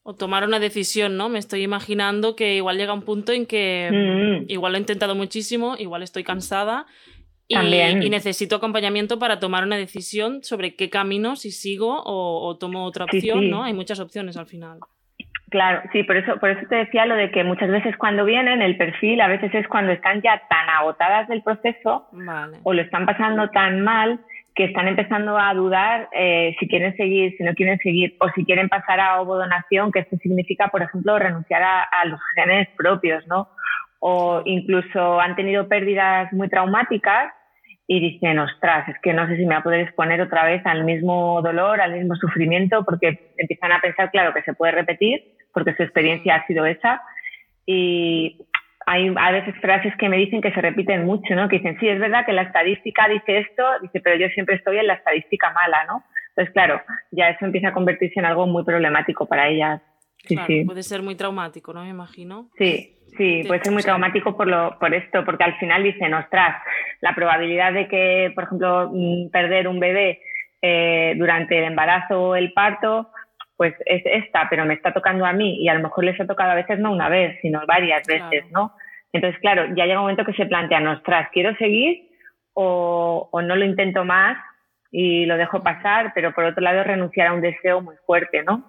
O 0.04 0.16
tomar 0.16 0.44
una 0.44 0.60
decisión, 0.60 1.18
¿no? 1.18 1.30
Me 1.30 1.40
estoy 1.40 1.62
imaginando 1.62 2.36
que 2.36 2.56
igual 2.56 2.78
llega 2.78 2.94
un 2.94 3.04
punto 3.04 3.32
en 3.32 3.46
que 3.46 3.90
mm. 3.92 4.52
igual 4.52 4.72
lo 4.74 4.78
he 4.78 4.82
intentado 4.82 5.14
muchísimo, 5.14 5.76
igual 5.78 6.04
estoy 6.04 6.24
cansada 6.24 6.88
y, 7.50 8.10
necesito 8.10 8.58
acompañamiento 8.58 9.18
para 9.18 9.40
tomar 9.40 9.64
una 9.64 9.76
decisión 9.76 10.44
sobre 10.44 10.76
qué 10.76 10.90
camino, 10.90 11.36
si 11.36 11.52
sigo 11.52 12.02
o, 12.06 12.56
tomo 12.58 12.86
otra 12.86 13.06
opción, 13.06 13.50
¿no? 13.50 13.64
Hay 13.64 13.74
muchas 13.74 14.00
opciones 14.00 14.38
al 14.38 14.46
final. 14.46 14.80
Claro, 15.50 15.82
sí, 15.92 16.04
por 16.04 16.16
eso, 16.16 16.40
por 16.40 16.52
eso 16.52 16.62
te 16.70 16.76
decía 16.76 17.08
lo 17.08 17.16
de 17.16 17.32
que 17.32 17.44
muchas 17.44 17.72
veces 17.72 17.98
cuando 17.98 18.24
vienen 18.24 18.62
el 18.62 18.78
perfil, 18.78 19.20
a 19.20 19.28
veces 19.28 19.52
es 19.56 19.68
cuando 19.68 19.92
están 19.92 20.22
ya 20.22 20.44
tan 20.48 20.70
agotadas 20.70 21.28
del 21.28 21.42
proceso 21.42 22.08
o 22.62 22.74
lo 22.74 22.82
están 22.84 23.08
pasando 23.08 23.50
tan 23.50 23.82
mal 23.82 24.20
que 24.56 24.66
están 24.66 24.88
empezando 24.88 25.38
a 25.38 25.54
dudar 25.54 26.10
eh, 26.14 26.56
si 26.60 26.68
quieren 26.68 26.96
seguir, 26.98 27.36
si 27.38 27.44
no 27.44 27.54
quieren 27.54 27.78
seguir, 27.80 28.16
o 28.20 28.30
si 28.30 28.44
quieren 28.46 28.70
pasar 28.70 29.00
a 29.00 29.22
ovodonación, 29.22 29.92
que 29.92 30.00
esto 30.00 30.18
significa, 30.18 30.68
por 30.68 30.82
ejemplo, 30.82 31.18
renunciar 31.18 31.64
a, 31.64 31.84
a 31.84 32.06
los 32.06 32.20
genes 32.36 32.68
propios, 32.78 33.26
¿no? 33.28 33.50
O 34.00 34.42
incluso 34.46 35.20
han 35.20 35.36
tenido 35.36 35.68
pérdidas 35.68 36.32
muy 36.34 36.50
traumáticas 36.50 37.34
y 37.92 38.00
dicen, 38.00 38.38
ostras, 38.38 38.88
es 38.88 38.96
que 39.02 39.14
no 39.14 39.28
sé 39.28 39.36
si 39.36 39.46
me 39.48 39.56
va 39.56 39.62
a 39.62 39.64
poder 39.64 39.82
exponer 39.82 40.22
otra 40.22 40.46
vez 40.46 40.64
al 40.66 40.84
mismo 40.84 41.42
dolor, 41.42 41.82
al 41.82 41.94
mismo 41.94 42.16
sufrimiento, 42.16 42.86
porque 42.86 43.34
empiezan 43.36 43.72
a 43.72 43.82
pensar, 43.82 44.12
claro, 44.12 44.32
que 44.32 44.44
se 44.44 44.54
puede 44.54 44.74
repetir, 44.74 45.24
porque 45.52 45.74
su 45.74 45.82
experiencia 45.82 46.36
ha 46.36 46.46
sido 46.46 46.68
esa. 46.68 47.02
Y 47.66 48.46
hay 48.90 49.14
a 49.16 49.32
veces 49.32 49.54
frases 49.62 49.94
que 49.98 50.10
me 50.10 50.18
dicen 50.18 50.42
que 50.42 50.52
se 50.52 50.62
repiten 50.62 51.06
mucho, 51.06 51.36
¿no? 51.36 51.48
Que 51.48 51.58
dicen, 51.58 51.78
sí, 51.80 51.88
es 51.88 52.00
verdad 52.00 52.26
que 52.26 52.34
la 52.34 52.42
estadística 52.42 53.08
dice 53.08 53.38
esto, 53.38 53.64
dice, 53.84 54.02
pero 54.02 54.16
yo 54.16 54.28
siempre 54.30 54.56
estoy 54.56 54.80
en 54.80 54.88
la 54.88 54.96
estadística 54.96 55.54
mala, 55.54 55.86
¿no? 55.86 56.04
Entonces, 56.30 56.52
claro, 56.54 56.82
ya 57.12 57.30
eso 57.30 57.46
empieza 57.46 57.68
a 57.68 57.74
convertirse 57.74 58.20
en 58.20 58.26
algo 58.26 58.48
muy 58.48 58.64
problemático 58.64 59.28
para 59.28 59.48
ellas. 59.48 59.80
Sí, 60.26 60.36
sí. 60.48 60.64
Puede 60.66 60.82
ser 60.82 61.04
muy 61.04 61.16
traumático, 61.16 61.72
¿no? 61.72 61.84
Me 61.84 61.90
imagino. 61.90 62.50
Sí, 62.58 62.96
Sí, 63.18 63.44
puede 63.48 63.64
ser 63.64 63.74
muy 63.74 63.84
traumático 63.84 64.36
por, 64.38 64.48
lo, 64.48 64.78
por 64.80 64.94
esto, 64.94 65.26
porque 65.26 65.44
al 65.44 65.58
final 65.58 65.84
dicen, 65.84 66.14
ostras, 66.14 66.62
la 67.02 67.16
probabilidad 67.16 67.74
de 67.74 67.88
que, 67.88 68.32
por 68.36 68.44
ejemplo, 68.46 68.92
mm, 68.94 69.30
perder 69.32 69.68
un 69.68 69.80
bebé 69.80 70.22
eh, 70.62 71.16
durante 71.18 71.58
el 71.58 71.66
embarazo 71.66 72.22
o 72.22 72.36
el 72.36 72.54
parto, 72.54 73.10
pues 73.60 73.76
es 73.86 74.02
esta, 74.06 74.48
pero 74.50 74.64
me 74.64 74.74
está 74.74 74.94
tocando 74.94 75.26
a 75.26 75.34
mí 75.34 75.62
y 75.62 75.68
a 75.68 75.74
lo 75.74 75.82
mejor 75.82 76.06
les 76.06 76.18
ha 76.22 76.26
tocado 76.26 76.52
a 76.52 76.56
veces 76.56 76.80
no 76.80 76.94
una 76.94 77.10
vez, 77.10 77.38
sino 77.42 77.60
varias 77.68 78.08
veces, 78.08 78.50
¿no? 78.52 78.72
Entonces, 79.12 79.38
claro, 79.42 79.66
ya 79.76 79.86
llega 79.86 80.00
un 80.00 80.06
momento 80.06 80.24
que 80.24 80.32
se 80.32 80.46
plantean, 80.46 80.88
ostras, 80.88 81.28
¿quiero 81.34 81.54
seguir 81.58 82.10
o, 82.54 83.28
o 83.30 83.42
no 83.42 83.58
lo 83.58 83.66
intento 83.66 84.06
más 84.06 84.38
y 84.92 85.26
lo 85.26 85.36
dejo 85.36 85.62
pasar, 85.62 86.14
pero 86.16 86.34
por 86.34 86.46
otro 86.46 86.64
lado 86.64 86.86
renunciar 86.86 87.28
a 87.28 87.34
un 87.34 87.42
deseo 87.42 87.82
muy 87.82 87.98
fuerte, 88.06 88.44
¿no? 88.44 88.64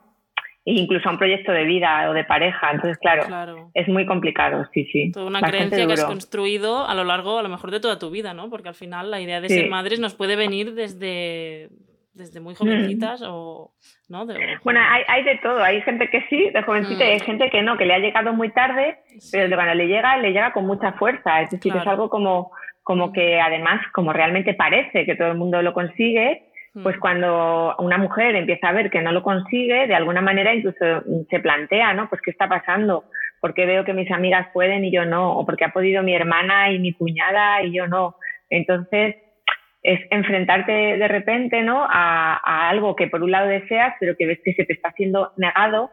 incluso 0.65 1.09
a 1.09 1.13
un 1.13 1.19
proyecto 1.19 1.53
de 1.53 1.65
vida 1.65 2.11
o 2.11 2.13
de 2.13 2.25
pareja. 2.25 2.71
Entonces, 2.73 2.99
claro, 2.99 3.71
es 3.75 3.89
muy 3.89 4.07
complicado, 4.07 4.69
sí, 4.75 4.87
sí. 4.93 5.13
Toda 5.13 5.27
una 5.27 5.41
creencia 5.41 5.87
que 5.87 5.93
has 5.93 6.05
construido 6.05 6.87
a 6.87 6.95
lo 6.95 7.05
largo, 7.05 7.39
a 7.39 7.43
lo 7.43 7.49
mejor, 7.49 7.71
de 7.71 7.81
toda 7.81 7.99
tu 7.99 8.11
vida, 8.11 8.35
¿no? 8.35 8.51
Porque 8.51 8.69
al 8.69 8.75
final 8.75 9.11
la 9.11 9.21
idea 9.21 9.41
de 9.41 9.49
ser 9.49 9.71
madres 9.71 10.01
nos 10.01 10.15
puede 10.15 10.35
venir 10.35 10.75
desde, 10.75 11.71
desde 12.13 12.41
muy 12.41 12.55
jovencitas 12.55 13.23
o, 13.25 13.73
¿no? 14.09 14.27
bueno, 14.65 14.81
hay, 14.83 15.03
hay, 15.09 15.25
de 15.25 15.39
todo. 15.43 15.63
Hay 15.63 15.81
gente 15.83 16.09
que 16.09 16.23
sí, 16.29 16.51
de 16.51 16.63
jovencita, 16.63 17.05
y 17.05 17.09
hay 17.09 17.19
mm. 17.19 17.25
gente 17.25 17.51
que 17.51 17.63
no, 17.63 17.77
que 17.77 17.87
le 17.87 17.95
ha 17.95 17.99
llegado 17.99 18.33
muy 18.33 18.51
tarde, 18.51 18.99
pero 19.31 19.55
cuando 19.55 19.75
le 19.75 19.87
llega, 19.87 20.17
le 20.19 20.33
llega 20.33 20.53
con 20.53 20.67
mucha 20.67 20.93
fuerza. 20.93 21.43
Es 21.43 21.51
decir, 21.51 21.75
es 21.75 21.87
algo 21.87 22.09
como, 22.11 22.51
como 22.83 23.09
mm. 23.09 23.13
que 23.13 23.41
además, 23.41 23.81
como 23.93 24.13
realmente 24.13 24.55
parece 24.55 25.07
que 25.07 25.15
todo 25.15 25.29
el 25.29 25.39
mundo 25.39 25.63
lo 25.63 25.73
consigue, 25.73 26.47
pues 26.83 26.97
cuando 26.99 27.75
una 27.79 27.99
mujer 27.99 28.37
empieza 28.37 28.69
a 28.69 28.73
ver 28.73 28.91
que 28.91 29.03
no 29.03 29.11
lo 29.11 29.25
consigue, 29.25 29.89
de 29.89 29.95
alguna 29.95 30.21
manera 30.21 30.55
incluso 30.55 31.03
se 31.29 31.41
plantea, 31.41 31.95
¿no? 31.95 32.09
Pues 32.09 32.21
qué 32.23 32.31
está 32.31 32.49
pasando, 32.49 33.05
por 33.41 33.55
qué 33.55 33.67
veo 33.67 33.85
que 33.85 33.93
mis 33.93 34.11
amigas 34.13 34.47
pueden 34.53 34.85
y 34.85 34.93
yo 34.93 35.05
no, 35.05 35.37
o 35.37 35.45
porque 35.45 35.65
ha 35.65 35.73
podido 35.73 36.05
mi 36.05 36.15
hermana 36.15 36.71
y 36.71 36.79
mi 36.79 36.93
cuñada 36.93 37.63
y 37.65 37.73
yo 37.73 37.89
no. 37.89 38.15
Entonces, 38.49 39.17
es 39.83 40.01
enfrentarte 40.11 40.73
de 40.73 41.09
repente, 41.09 41.63
¿no? 41.63 41.85
A, 41.85 42.41
a 42.45 42.69
algo 42.69 42.97
que 42.97 43.07
por 43.07 43.23
un 43.23 43.31
lado 43.31 43.49
deseas, 43.49 43.95
pero 43.99 44.17
que 44.17 44.27
ves 44.27 44.41
que 44.45 44.55
se 44.55 44.65
te 44.65 44.75
está 44.75 44.89
haciendo 44.91 45.33
negado, 45.37 45.91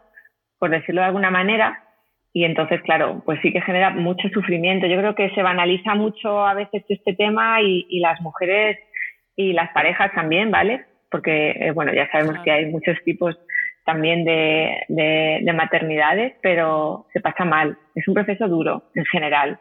por 0.59 0.69
decirlo 0.69 1.01
de 1.01 1.07
alguna 1.07 1.31
manera, 1.31 1.83
y 2.37 2.43
entonces, 2.43 2.81
claro, 2.83 3.23
pues 3.25 3.39
sí 3.41 3.51
que 3.51 3.61
genera 3.61 3.89
mucho 3.89 4.29
sufrimiento. 4.29 4.85
Yo 4.85 4.97
creo 4.97 5.15
que 5.15 5.31
se 5.31 5.41
banaliza 5.41 5.95
mucho 5.95 6.45
a 6.45 6.53
veces 6.53 6.83
este 6.87 7.15
tema 7.15 7.63
y, 7.63 7.87
y 7.89 7.99
las 7.99 8.21
mujeres 8.21 8.77
y 9.35 9.53
las 9.53 9.71
parejas 9.71 10.11
también, 10.13 10.51
¿vale? 10.51 10.85
Porque, 11.09 11.51
eh, 11.51 11.71
bueno, 11.71 11.93
ya 11.95 12.07
sabemos 12.11 12.37
que 12.43 12.51
hay 12.51 12.67
muchos 12.67 12.95
tipos 13.03 13.35
también 13.85 14.23
de, 14.23 14.83
de, 14.89 15.53
maternidades, 15.53 16.33
pero 16.41 17.07
se 17.11 17.21
pasa 17.21 17.43
mal. 17.43 17.75
Es 17.95 18.07
un 18.07 18.13
proceso 18.13 18.47
duro 18.47 18.83
en 18.93 19.05
general. 19.05 19.59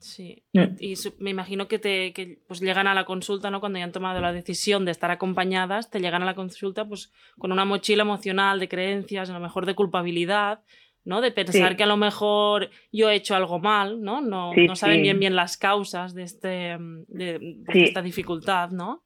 Sí, 0.00 0.44
mm. 0.52 0.76
y, 0.78 0.94
me 1.18 1.30
imagino 1.30 1.66
que 1.66 1.80
te 1.80 2.12
que, 2.12 2.38
pues 2.46 2.60
llegan 2.60 2.86
a 2.86 2.94
la 2.94 3.04
consulta, 3.04 3.50
¿no? 3.50 3.58
Cuando 3.58 3.80
ya 3.80 3.84
han 3.84 3.92
tomado 3.92 4.20
la 4.20 4.32
decisión 4.32 4.84
de 4.84 4.92
estar 4.92 5.10
acompañadas, 5.10 5.90
te 5.90 6.00
llegan 6.00 6.22
a 6.22 6.26
la 6.26 6.34
consulta 6.34 6.84
pues 6.84 7.12
con 7.36 7.50
una 7.50 7.64
mochila 7.64 8.02
emocional 8.02 8.60
de 8.60 8.68
creencias, 8.68 9.28
a 9.28 9.32
lo 9.32 9.40
mejor 9.40 9.66
de 9.66 9.74
culpabilidad, 9.74 10.60
¿no? 11.04 11.20
De 11.20 11.32
pensar 11.32 11.76
que 11.76 11.82
a 11.82 11.86
lo 11.86 11.96
mejor 11.96 12.70
yo 12.92 13.10
he 13.10 13.16
hecho 13.16 13.34
algo 13.34 13.58
mal, 13.58 14.00
¿no? 14.00 14.20
No, 14.20 14.52
no 14.54 14.76
saben 14.76 15.02
bien 15.02 15.18
bien 15.18 15.34
las 15.34 15.56
causas 15.56 16.14
de, 16.14 16.22
este, 16.22 16.76
de, 17.08 17.56
esta 17.74 18.00
dificultad, 18.00 18.70
¿no? 18.70 19.02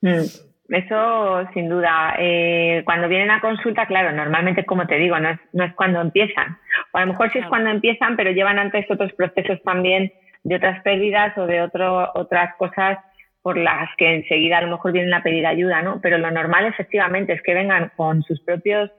Mm, 0.00 0.24
eso 0.68 1.48
sin 1.54 1.68
duda. 1.68 2.16
Eh, 2.18 2.82
cuando 2.84 3.06
vienen 3.06 3.30
a 3.30 3.40
consulta, 3.40 3.86
claro, 3.86 4.10
normalmente, 4.10 4.64
como 4.64 4.84
te 4.88 4.96
digo, 4.96 5.16
no 5.20 5.30
es, 5.30 5.38
no 5.52 5.62
es 5.62 5.72
cuando 5.74 6.00
empiezan. 6.00 6.58
O 6.92 6.98
a 6.98 7.02
lo 7.02 7.12
mejor 7.12 7.30
sí 7.30 7.38
es 7.38 7.46
cuando 7.46 7.70
empiezan, 7.70 8.16
pero 8.16 8.32
llevan 8.32 8.58
antes 8.58 8.90
otros 8.90 9.12
procesos 9.12 9.62
también 9.62 10.12
de 10.44 10.56
otras 10.56 10.82
pérdidas 10.82 11.36
o 11.36 11.46
de 11.46 11.62
otro, 11.62 12.10
otras 12.14 12.54
cosas 12.56 12.98
por 13.42 13.58
las 13.58 13.88
que 13.98 14.14
enseguida 14.14 14.58
a 14.58 14.62
lo 14.62 14.70
mejor 14.70 14.92
vienen 14.92 15.12
a 15.12 15.22
pedir 15.22 15.46
ayuda, 15.46 15.82
¿no? 15.82 16.00
Pero 16.00 16.16
lo 16.18 16.30
normal 16.30 16.66
efectivamente 16.66 17.34
es 17.34 17.42
que 17.42 17.54
vengan 17.54 17.90
con 17.96 18.22
sus 18.22 18.40
propios 18.42 18.90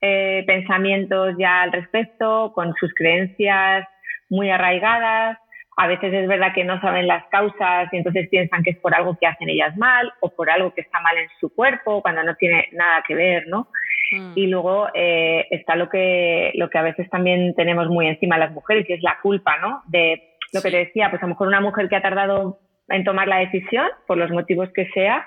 eh, 0.00 0.42
pensamientos 0.46 1.34
ya 1.38 1.62
al 1.62 1.72
respecto, 1.72 2.52
con 2.54 2.72
sus 2.80 2.94
creencias 2.94 3.86
muy 4.30 4.50
arraigadas. 4.50 5.38
A 5.76 5.86
veces 5.86 6.12
es 6.12 6.28
verdad 6.28 6.52
que 6.54 6.64
no 6.64 6.80
saben 6.80 7.06
las 7.06 7.26
causas 7.26 7.88
y 7.92 7.96
entonces 7.98 8.28
piensan 8.30 8.62
que 8.62 8.70
es 8.70 8.78
por 8.78 8.94
algo 8.94 9.18
que 9.18 9.26
hacen 9.26 9.50
ellas 9.50 9.76
mal 9.76 10.10
o 10.20 10.30
por 10.30 10.50
algo 10.50 10.72
que 10.72 10.80
está 10.80 11.00
mal 11.00 11.16
en 11.18 11.28
su 11.38 11.54
cuerpo 11.54 12.00
cuando 12.02 12.22
no 12.22 12.34
tiene 12.36 12.68
nada 12.72 13.02
que 13.06 13.14
ver, 13.14 13.48
¿no? 13.48 13.68
Mm. 14.12 14.32
Y 14.34 14.46
luego 14.46 14.88
eh, 14.94 15.46
está 15.50 15.76
lo 15.76 15.88
que, 15.88 16.52
lo 16.54 16.70
que 16.70 16.78
a 16.78 16.82
veces 16.82 17.08
también 17.10 17.54
tenemos 17.54 17.88
muy 17.88 18.06
encima 18.06 18.38
las 18.38 18.52
mujeres 18.52 18.88
y 18.88 18.94
es 18.94 19.02
la 19.02 19.18
culpa, 19.22 19.58
¿no? 19.58 19.82
De 19.86 20.29
lo 20.52 20.62
que 20.62 20.70
te 20.70 20.78
decía, 20.78 21.10
pues 21.10 21.22
a 21.22 21.26
lo 21.26 21.30
mejor 21.30 21.48
una 21.48 21.60
mujer 21.60 21.88
que 21.88 21.96
ha 21.96 22.02
tardado 22.02 22.58
en 22.88 23.04
tomar 23.04 23.28
la 23.28 23.38
decisión 23.38 23.86
por 24.06 24.18
los 24.18 24.30
motivos 24.30 24.68
que 24.74 24.88
sea 24.94 25.26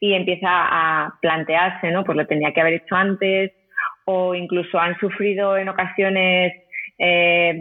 y 0.00 0.14
empieza 0.14 0.48
a 0.48 1.14
plantearse, 1.20 1.90
¿no? 1.90 2.04
Pues 2.04 2.16
lo 2.16 2.26
tenía 2.26 2.52
que 2.52 2.60
haber 2.60 2.74
hecho 2.74 2.94
antes, 2.94 3.52
o 4.04 4.34
incluso 4.34 4.78
han 4.78 4.98
sufrido 4.98 5.56
en 5.56 5.68
ocasiones 5.68 6.52
eh, 6.98 7.58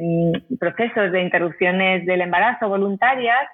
procesos 0.59 1.11
de 1.11 1.21
interrupciones 1.21 2.05
del 2.05 2.21
embarazo 2.21 2.67
voluntarias 2.67 3.47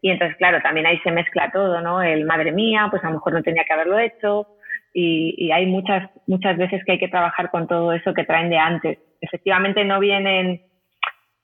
Y 0.00 0.10
entonces, 0.10 0.36
claro, 0.38 0.60
también 0.62 0.86
ahí 0.86 0.98
se 1.00 1.10
mezcla 1.10 1.50
todo, 1.50 1.80
¿no? 1.80 2.02
El 2.02 2.24
madre 2.24 2.52
mía, 2.52 2.88
pues 2.90 3.02
a 3.04 3.08
lo 3.08 3.14
mejor 3.14 3.32
no 3.34 3.42
tenía 3.42 3.64
que 3.64 3.72
haberlo 3.72 3.98
hecho. 3.98 4.46
Y, 4.92 5.34
y 5.36 5.52
hay 5.52 5.66
muchas, 5.66 6.10
muchas 6.26 6.56
veces 6.56 6.82
que 6.84 6.92
hay 6.92 6.98
que 6.98 7.08
trabajar 7.08 7.50
con 7.50 7.66
todo 7.66 7.92
eso 7.92 8.14
que 8.14 8.24
traen 8.24 8.50
de 8.50 8.58
antes. 8.58 8.98
Efectivamente 9.20 9.84
no 9.84 10.00
vienen 10.00 10.62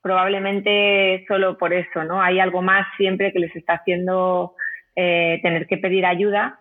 probablemente 0.02 1.24
solo 1.28 1.56
por 1.56 1.72
eso, 1.72 2.04
¿no? 2.04 2.20
Hay 2.20 2.40
algo 2.40 2.60
más 2.60 2.86
siempre 2.96 3.32
que 3.32 3.38
les 3.38 3.54
está 3.54 3.74
haciendo 3.74 4.54
eh, 4.96 5.38
tener 5.42 5.66
que 5.66 5.78
pedir 5.78 6.04
ayuda 6.04 6.58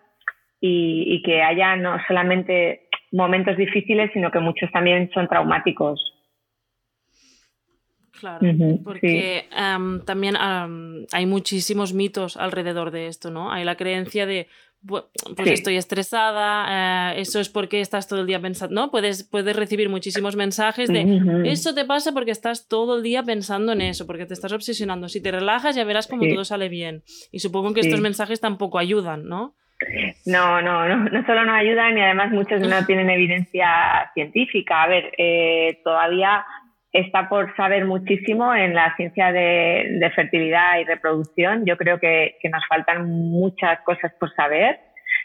y, 0.60 1.16
y, 1.16 1.22
que 1.22 1.42
haya 1.42 1.76
no 1.76 1.98
solamente 2.06 2.88
momentos 3.10 3.56
difíciles, 3.56 4.10
sino 4.14 4.30
que 4.30 4.38
muchos 4.38 4.70
también 4.70 5.10
son 5.12 5.28
traumáticos. 5.28 6.12
Claro, 8.22 8.46
porque 8.84 9.48
también 10.04 10.36
hay 10.36 11.26
muchísimos 11.26 11.92
mitos 11.92 12.36
alrededor 12.36 12.92
de 12.92 13.08
esto, 13.08 13.32
¿no? 13.32 13.50
Hay 13.50 13.64
la 13.64 13.74
creencia 13.74 14.26
de, 14.26 14.46
pues 14.86 15.04
estoy 15.46 15.76
estresada, 15.76 17.12
eh, 17.12 17.20
eso 17.20 17.40
es 17.40 17.48
porque 17.48 17.80
estás 17.80 18.08
todo 18.08 18.20
el 18.20 18.26
día 18.26 18.40
pensando, 18.40 18.74
¿no? 18.74 18.90
Puedes, 18.90 19.24
puedes 19.24 19.54
recibir 19.54 19.88
muchísimos 19.88 20.36
mensajes 20.36 20.88
de, 20.88 21.42
eso 21.44 21.74
te 21.74 21.84
pasa 21.84 22.12
porque 22.12 22.30
estás 22.30 22.68
todo 22.68 22.96
el 22.96 23.02
día 23.02 23.22
pensando 23.22 23.72
en 23.72 23.80
eso, 23.80 24.06
porque 24.06 24.26
te 24.26 24.34
estás 24.34 24.52
obsesionando. 24.52 25.08
Si 25.08 25.20
te 25.20 25.30
relajas 25.30 25.76
ya 25.76 25.84
verás 25.84 26.06
cómo 26.06 26.26
todo 26.26 26.44
sale 26.44 26.68
bien. 26.68 27.02
Y 27.30 27.38
supongo 27.38 27.74
que 27.74 27.80
estos 27.80 28.00
mensajes 28.00 28.40
tampoco 28.40 28.78
ayudan, 28.78 29.28
¿no? 29.28 29.54
No, 30.26 30.62
no, 30.62 30.88
no, 30.88 30.96
no 31.04 31.26
solo 31.26 31.44
no 31.44 31.54
ayudan 31.54 31.98
y 31.98 32.00
además 32.00 32.30
muchos 32.30 32.60
no 32.60 32.84
tienen 32.86 33.10
evidencia 33.10 34.10
científica. 34.14 34.82
A 34.82 34.88
ver, 34.88 35.12
eh, 35.18 35.80
todavía 35.84 36.44
está 36.92 37.28
por 37.28 37.54
saber 37.56 37.86
muchísimo 37.86 38.54
en 38.54 38.74
la 38.74 38.94
ciencia 38.96 39.32
de, 39.32 40.10
fertilidad 40.14 40.78
y 40.78 40.84
reproducción. 40.84 41.64
Yo 41.64 41.76
creo 41.76 41.98
que, 41.98 42.36
nos 42.50 42.66
faltan 42.68 43.08
muchas 43.08 43.80
cosas 43.80 44.12
por 44.20 44.32
saber. 44.34 44.78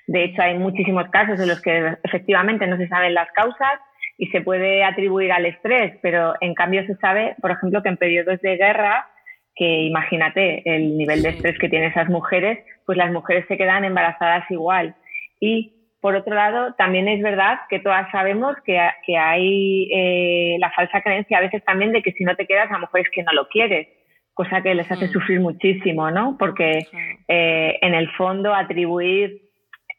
De 0.07 0.23
hecho, 0.23 0.41
hay 0.41 0.57
muchísimos 0.57 1.09
casos 1.09 1.39
en 1.39 1.49
los 1.49 1.61
que 1.61 1.95
efectivamente 2.03 2.67
no 2.67 2.77
se 2.77 2.87
saben 2.87 3.13
las 3.13 3.29
causas 3.33 3.79
y 4.17 4.27
se 4.27 4.41
puede 4.41 4.83
atribuir 4.83 5.31
al 5.31 5.45
estrés, 5.45 5.97
pero 6.01 6.33
en 6.41 6.53
cambio 6.55 6.85
se 6.87 6.95
sabe, 6.95 7.35
por 7.41 7.51
ejemplo, 7.51 7.83
que 7.83 7.89
en 7.89 7.97
periodos 7.97 8.41
de 8.41 8.55
guerra, 8.55 9.07
que 9.55 9.83
imagínate 9.83 10.63
el 10.65 10.97
nivel 10.97 11.21
de 11.21 11.29
estrés 11.29 11.59
que 11.59 11.69
tienen 11.69 11.91
esas 11.91 12.09
mujeres, 12.09 12.59
pues 12.85 12.97
las 12.97 13.11
mujeres 13.11 13.45
se 13.47 13.57
quedan 13.57 13.83
embarazadas 13.83 14.49
igual. 14.49 14.95
Y 15.39 15.76
por 16.01 16.15
otro 16.15 16.35
lado, 16.35 16.73
también 16.75 17.07
es 17.07 17.21
verdad 17.21 17.59
que 17.69 17.79
todas 17.79 18.09
sabemos 18.11 18.55
que, 18.63 18.79
hay 19.17 19.89
eh, 19.91 20.57
la 20.59 20.71
falsa 20.71 21.01
creencia 21.01 21.39
a 21.39 21.41
veces 21.41 21.63
también 21.65 21.91
de 21.91 22.03
que 22.03 22.11
si 22.11 22.23
no 22.23 22.35
te 22.35 22.45
quedas, 22.45 22.69
a 22.69 22.73
lo 22.73 22.81
mejor 22.81 23.01
es 23.01 23.09
que 23.09 23.23
no 23.23 23.33
lo 23.33 23.47
quieres, 23.47 23.87
cosa 24.33 24.61
que 24.61 24.75
les 24.75 24.89
hace 24.91 25.07
mm. 25.07 25.11
sufrir 25.11 25.39
muchísimo, 25.39 26.11
¿no? 26.11 26.37
Porque 26.37 26.85
eh, 27.27 27.79
en 27.81 27.93
el 27.95 28.09
fondo 28.11 28.53
atribuir 28.53 29.41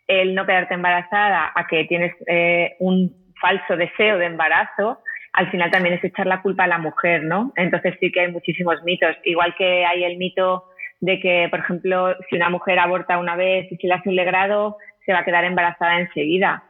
el 0.07 0.35
no 0.35 0.47
quedarte 0.47 0.75
embarazada 0.75 1.53
a 1.55 1.67
que 1.67 1.85
tienes 1.85 2.15
eh, 2.29 2.77
un 2.79 3.13
falso 3.41 3.77
deseo 3.77 4.19
de 4.19 4.27
embarazo, 4.27 5.01
al 5.33 5.51
final 5.51 5.71
también 5.71 5.97
es 5.97 6.05
echar 6.05 6.27
la 6.27 6.43
culpa 6.43 6.65
a 6.65 6.69
la 6.69 6.79
mujer, 6.79 7.25
¿no? 7.25 7.53
Entonces 7.57 7.95
sí 8.01 8.11
que 8.11 8.21
hay 8.21 8.33
muchísimos 8.33 8.83
mitos, 8.85 9.17
igual 9.25 9.55
que 9.57 9.85
hay 9.85 10.05
el 10.05 10.17
mito 10.17 10.65
de 11.01 11.21
que, 11.21 11.49
por 11.51 11.61
ejemplo, 11.61 12.15
si 12.29 12.37
una 12.37 12.49
mujer 12.49 12.79
aborta 12.79 13.19
una 13.19 13.37
vez 13.37 13.71
y 13.71 13.77
se 13.77 13.87
le 13.87 13.95
hace 13.95 14.09
un 14.09 14.17
legrado, 14.17 14.77
se 15.09 15.15
va 15.15 15.21
a 15.21 15.25
quedar 15.25 15.47
embarazada 15.47 16.01
enseguida. 16.01 16.63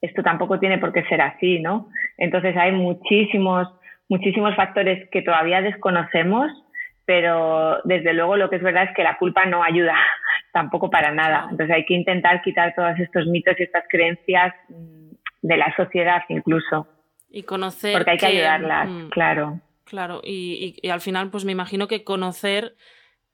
Esto 0.00 0.24
tampoco 0.24 0.58
tiene 0.58 0.78
por 0.78 0.92
qué 0.92 1.04
ser 1.04 1.20
así, 1.20 1.60
¿no? 1.60 1.88
Entonces 2.18 2.56
hay 2.56 2.72
muchísimos, 2.72 3.68
muchísimos 4.08 4.56
factores 4.56 5.08
que 5.10 5.22
todavía 5.22 5.62
desconocemos, 5.62 6.50
pero 7.04 7.78
desde 7.84 8.12
luego 8.12 8.36
lo 8.36 8.50
que 8.50 8.56
es 8.56 8.62
verdad 8.64 8.88
es 8.88 8.96
que 8.96 9.04
la 9.04 9.16
culpa 9.16 9.46
no 9.46 9.62
ayuda 9.62 9.94
tampoco 10.52 10.90
para 10.90 11.12
nada. 11.12 11.46
Entonces 11.52 11.76
hay 11.76 11.84
que 11.84 11.94
intentar 11.94 12.42
quitar 12.42 12.74
todos 12.74 12.98
estos 12.98 13.28
mitos 13.28 13.54
y 13.60 13.62
estas 13.62 13.84
creencias 13.88 14.52
mm, 14.70 15.10
de 15.42 15.56
la 15.56 15.72
sociedad 15.76 16.22
incluso. 16.28 16.88
Y 17.30 17.44
conocer. 17.44 17.92
Porque 17.92 18.10
hay 18.10 18.18
que, 18.18 18.26
ayudarlas, 18.26 18.88
mm, 18.88 19.08
claro. 19.10 19.60
Claro, 19.84 20.20
y, 20.24 20.80
al 20.90 21.00
final, 21.00 21.30
pues 21.30 21.44
me 21.44 21.52
imagino 21.52 21.86
que 21.86 22.02
conocer 22.02 22.74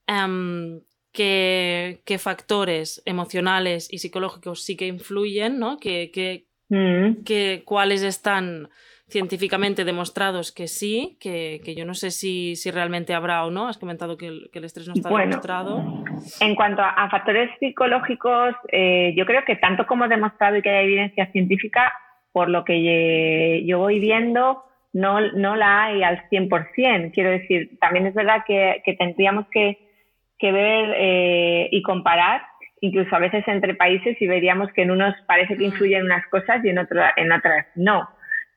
em, 0.07 0.83
qué, 1.13 2.19
factores 2.19 3.03
emocionales 3.05 3.93
y 3.93 3.99
psicológicos 3.99 4.63
sí 4.65 4.77
que 4.77 4.87
influyen, 4.87 5.59
¿no? 5.59 5.79
Que, 5.79 6.45
mm. 6.69 7.25
que, 7.25 7.63
cuáles 7.65 8.03
están 8.03 8.69
científicamente 9.09 9.85
demostrados 9.85 10.53
que 10.53 10.69
sí, 10.69 11.17
que, 11.21 11.61
yo 11.77 11.85
no 11.85 11.95
sé 11.95 12.13
si, 12.13 12.55
si, 12.55 12.71
realmente 12.71 13.13
habrá 13.13 13.45
o 13.45 13.51
no. 13.51 13.69
Has 13.69 13.79
comentado 13.79 14.17
que 14.17 14.29
el, 14.29 14.65
estrés 14.65 14.87
no 14.87 14.95
está 14.95 15.09
demostrado. 15.09 15.83
En 16.41 16.55
cuanto 16.55 16.83
a, 16.83 17.09
factores 17.11 17.51
psicológicos, 17.59 18.55
eh, 18.71 19.13
yo 19.17 19.27
creo 19.27 19.45
que 19.45 19.57
tanto 19.57 19.87
como 19.87 20.07
demostrado 20.07 20.57
y 20.57 20.63
que 20.63 20.71
hay 20.71 20.85
evidencia 20.85 21.31
científica, 21.33 21.93
por 22.33 22.49
lo 22.49 22.65
que 22.65 23.65
yo 23.67 23.79
voy 23.79 23.99
viendo, 23.99 24.63
no, 24.93 25.21
no 25.33 25.57
la 25.57 25.85
hay 25.85 26.05
al 26.05 26.29
100%. 26.29 27.11
Quiero 27.13 27.31
decir, 27.31 27.79
también 27.81 28.07
es 28.07 28.15
verdad 28.15 28.45
que, 28.47 28.81
que 28.85 28.95
tendríamos 28.95 29.47
que 29.51 29.90
que 30.41 30.53
ver 30.53 30.95
eh, 30.97 31.69
y 31.71 31.83
comparar, 31.83 32.43
incluso 32.81 33.15
a 33.15 33.21
veces 33.21 33.47
entre 33.47 33.75
países, 33.75 34.21
y 34.21 34.27
veríamos 34.27 34.73
que 34.73 34.83
en 34.83 34.91
unos 34.91 35.15
parece 35.27 35.57
que 35.57 35.65
influyen 35.65 36.05
unas 36.05 36.27
cosas 36.29 36.65
y 36.65 36.71
en, 36.71 36.79
en 36.79 37.33
otras 37.33 37.67
no. 37.77 38.09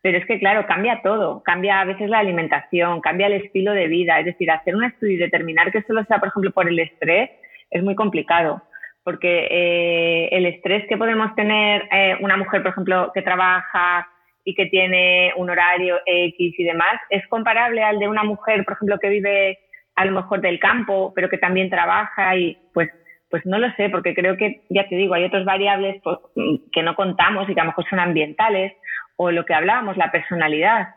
Pero 0.04 0.18
es 0.18 0.26
que, 0.26 0.38
claro, 0.38 0.66
cambia 0.68 1.02
todo. 1.02 1.42
Cambia 1.44 1.80
a 1.80 1.86
veces 1.86 2.10
la 2.10 2.20
alimentación, 2.20 3.00
cambia 3.00 3.28
el 3.28 3.42
estilo 3.42 3.72
de 3.72 3.88
vida. 3.88 4.20
Es 4.20 4.26
decir, 4.26 4.52
hacer 4.52 4.76
un 4.76 4.84
estudio 4.84 5.14
y 5.14 5.18
determinar 5.18 5.72
que 5.72 5.82
solo 5.84 6.04
sea, 6.04 6.20
por 6.20 6.28
ejemplo, 6.28 6.52
por 6.52 6.68
el 6.68 6.78
estrés 6.78 7.30
es 7.72 7.84
muy 7.84 7.96
complicado. 7.96 8.62
Porque 9.06 9.48
eh, 9.50 10.30
el 10.34 10.46
estrés 10.46 10.86
que 10.90 10.98
podemos 10.98 11.34
tener 11.36 11.88
eh, 11.90 12.18
una 12.20 12.36
mujer, 12.36 12.62
por 12.62 12.72
ejemplo, 12.72 13.12
que 13.14 13.22
trabaja 13.22 14.08
y 14.44 14.54
que 14.56 14.66
tiene 14.66 15.32
un 15.38 15.50
horario 15.50 16.00
X 16.06 16.60
y 16.60 16.64
demás, 16.66 17.00
es 17.10 17.26
comparable 17.28 17.82
al 17.82 17.98
de 17.98 18.10
una 18.10 18.24
mujer, 18.24 18.66
por 18.66 18.74
ejemplo, 18.74 19.00
que 19.00 19.08
vive 19.08 19.60
a 19.96 20.06
lo 20.06 20.12
mejor 20.12 20.42
del 20.42 20.60
campo, 20.60 21.12
pero 21.16 21.30
que 21.30 21.38
también 21.38 21.70
trabaja 21.70 22.36
y 22.36 22.58
pues 22.74 22.90
pues 23.34 23.48
no 23.48 23.58
lo 23.58 23.68
sé, 23.72 23.90
porque 23.90 24.14
creo 24.14 24.38
que, 24.38 24.62
ya 24.70 24.88
te 24.88 24.96
digo, 24.96 25.16
hay 25.16 25.24
otras 25.24 25.44
variables 25.44 26.00
pues, 26.04 26.20
que 26.72 26.84
no 26.84 26.94
contamos 26.94 27.50
y 27.50 27.56
que 27.56 27.62
a 27.62 27.64
lo 27.64 27.72
mejor 27.72 27.90
son 27.90 27.98
ambientales, 27.98 28.74
o 29.16 29.32
lo 29.32 29.44
que 29.44 29.56
hablábamos, 29.56 29.98
la 29.98 30.12
personalidad. 30.12 30.90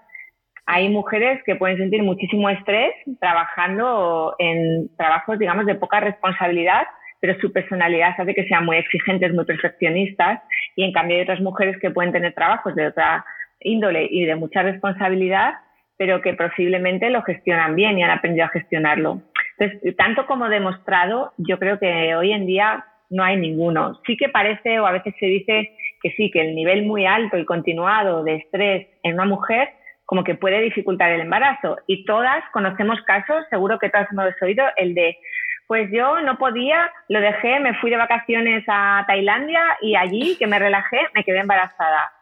Hay 0.66 0.90
mujeres 0.90 1.42
que 1.46 1.56
pueden 1.56 1.78
sentir 1.78 2.02
muchísimo 2.02 2.50
estrés 2.50 2.92
trabajando 3.20 4.34
en 4.38 4.94
trabajos, 4.98 5.38
digamos, 5.38 5.64
de 5.64 5.76
poca 5.76 6.00
responsabilidad, 6.00 6.82
pero 7.20 7.40
su 7.40 7.50
personalidad 7.54 8.14
hace 8.18 8.34
que 8.34 8.46
sean 8.46 8.66
muy 8.66 8.76
exigentes, 8.76 9.32
muy 9.32 9.46
perfeccionistas, 9.46 10.42
y 10.74 10.84
en 10.84 10.92
cambio 10.92 11.16
hay 11.16 11.22
otras 11.22 11.40
mujeres 11.40 11.78
que 11.80 11.90
pueden 11.90 12.12
tener 12.12 12.34
trabajos 12.34 12.74
de 12.74 12.88
otra 12.88 13.24
índole 13.60 14.08
y 14.10 14.26
de 14.26 14.36
mucha 14.36 14.62
responsabilidad, 14.62 15.54
pero 15.96 16.20
que 16.20 16.34
posiblemente 16.34 17.10
lo 17.10 17.22
gestionan 17.22 17.74
bien 17.74 17.98
y 17.98 18.02
han 18.02 18.10
aprendido 18.10 18.46
a 18.46 18.50
gestionarlo. 18.50 19.22
Entonces, 19.58 19.96
tanto 19.96 20.26
como 20.26 20.48
demostrado, 20.48 21.32
yo 21.38 21.58
creo 21.58 21.78
que 21.78 22.14
hoy 22.14 22.32
en 22.32 22.46
día 22.46 22.84
no 23.10 23.24
hay 23.24 23.36
ninguno. 23.36 24.00
Sí 24.06 24.16
que 24.16 24.28
parece, 24.28 24.78
o 24.80 24.86
a 24.86 24.92
veces 24.92 25.14
se 25.18 25.26
dice 25.26 25.72
que 26.02 26.10
sí, 26.10 26.30
que 26.30 26.42
el 26.42 26.54
nivel 26.54 26.84
muy 26.84 27.06
alto 27.06 27.38
y 27.38 27.44
continuado 27.44 28.22
de 28.24 28.36
estrés 28.36 28.88
en 29.02 29.14
una 29.14 29.24
mujer 29.24 29.70
como 30.04 30.22
que 30.22 30.36
puede 30.36 30.60
dificultar 30.60 31.10
el 31.10 31.20
embarazo. 31.20 31.78
Y 31.86 32.04
todas 32.04 32.44
conocemos 32.52 33.00
casos, 33.02 33.44
seguro 33.50 33.78
que 33.78 33.90
todas 33.90 34.10
hemos 34.12 34.26
oído, 34.40 34.64
el 34.76 34.94
de, 34.94 35.18
pues 35.66 35.90
yo 35.90 36.20
no 36.20 36.38
podía, 36.38 36.90
lo 37.08 37.20
dejé, 37.20 37.58
me 37.58 37.74
fui 37.74 37.90
de 37.90 37.96
vacaciones 37.96 38.64
a 38.68 39.04
Tailandia 39.06 39.60
y 39.82 39.96
allí 39.96 40.36
que 40.38 40.46
me 40.46 40.60
relajé, 40.60 41.00
me 41.12 41.24
quedé 41.24 41.40
embarazada. 41.40 42.12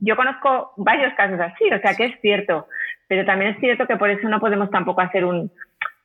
Yo 0.00 0.16
conozco 0.16 0.72
varios 0.76 1.14
casos 1.14 1.40
así, 1.40 1.64
o 1.72 1.80
sea 1.80 1.94
que 1.94 2.06
es 2.06 2.20
cierto. 2.20 2.66
Pero 3.06 3.24
también 3.24 3.52
es 3.52 3.60
cierto 3.60 3.86
que 3.86 3.96
por 3.96 4.10
eso 4.10 4.28
no 4.28 4.40
podemos 4.40 4.70
tampoco 4.70 5.00
hacer 5.00 5.24
un, 5.24 5.50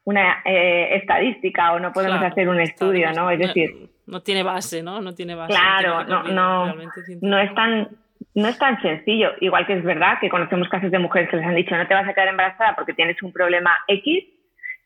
una 0.03 0.41
eh, 0.45 0.95
estadística 0.95 1.73
o 1.73 1.79
no 1.79 1.91
podemos 1.93 2.21
hacer 2.21 2.49
un 2.49 2.59
estudio, 2.59 3.11
¿no? 3.13 3.29
Es 3.31 3.39
decir... 3.39 3.89
No, 4.05 4.21
tiene 4.21 4.43
base, 4.43 4.81
¿no? 4.81 5.01
No 5.01 5.13
tiene 5.13 5.35
base. 5.35 5.53
Claro, 5.53 6.03
no, 6.03 6.23
no, 6.23 6.75
no 7.21 7.39
es 7.39 7.53
tan 7.53 7.89
no 8.35 8.47
es 8.47 8.57
tan 8.57 8.81
sencillo. 8.81 9.31
Igual 9.39 9.65
que 9.65 9.73
es 9.73 9.83
verdad 9.83 10.19
que 10.19 10.29
conocemos 10.29 10.67
casos 10.69 10.91
de 10.91 10.99
mujeres 10.99 11.29
que 11.29 11.37
les 11.37 11.45
han 11.45 11.55
dicho 11.55 11.75
no 11.75 11.87
te 11.87 11.93
vas 11.93 12.07
a 12.07 12.13
quedar 12.13 12.27
embarazada 12.29 12.75
porque 12.75 12.93
tienes 12.93 13.21
un 13.23 13.31
problema 13.31 13.77
X 13.87 14.25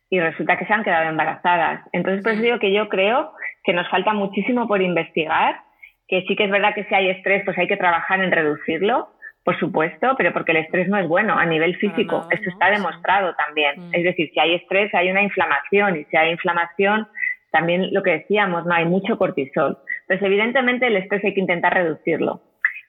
y 0.10 0.19
resulta 0.19 0.57
que 0.57 0.65
se 0.65 0.74
han 0.74 0.83
quedado 0.83 1.10
embarazadas. 1.10 1.81
Entonces, 1.91 2.24
por 2.24 2.33
eso 2.33 2.41
digo 2.41 2.60
que 2.60 2.74
yo 2.74 2.88
creo 2.89 3.31
que 3.63 3.74
nos 3.74 3.89
falta 3.89 4.13
muchísimo 4.13 4.67
por 4.67 4.81
investigar, 4.81 5.62
que 6.07 6.24
sí 6.27 6.36
que 6.36 6.45
es 6.45 6.51
verdad 6.51 6.74
que 6.75 6.83
si 6.86 6.95
hay 6.95 7.10
estrés, 7.10 7.43
pues 7.45 7.57
hay 7.57 7.67
que 7.67 7.77
trabajar 7.77 8.22
en 8.22 8.31
reducirlo, 8.31 9.10
por 9.43 9.60
supuesto, 9.60 10.15
pero 10.17 10.31
porque 10.31 10.51
el 10.51 10.57
estrés 10.57 10.88
no 10.88 10.98
es 10.98 11.07
bueno 11.07 11.38
a 11.38 11.45
nivel 11.45 11.75
físico. 11.75 12.27
Esto 12.31 12.50
está 12.50 12.69
demostrado 12.69 13.36
también. 13.36 13.89
Mm. 13.89 13.95
Es 13.95 14.03
decir, 14.03 14.29
si 14.33 14.39
hay 14.39 14.55
estrés, 14.55 14.93
hay 14.93 15.12
una 15.12 15.22
inflamación 15.22 15.98
y 15.98 16.05
si 16.05 16.15
hay 16.15 16.31
inflamación, 16.31 17.07
también 17.51 17.93
lo 17.93 18.01
que 18.03 18.12
decíamos, 18.12 18.65
no 18.65 18.74
hay 18.74 18.86
mucho 18.86 19.17
cortisol. 19.17 19.77
Entonces, 20.01 20.25
evidentemente, 20.25 20.88
el 20.88 20.98
estrés 20.98 21.24
hay 21.25 21.33
que 21.33 21.41
intentar 21.41 21.74
reducirlo. 21.74 22.41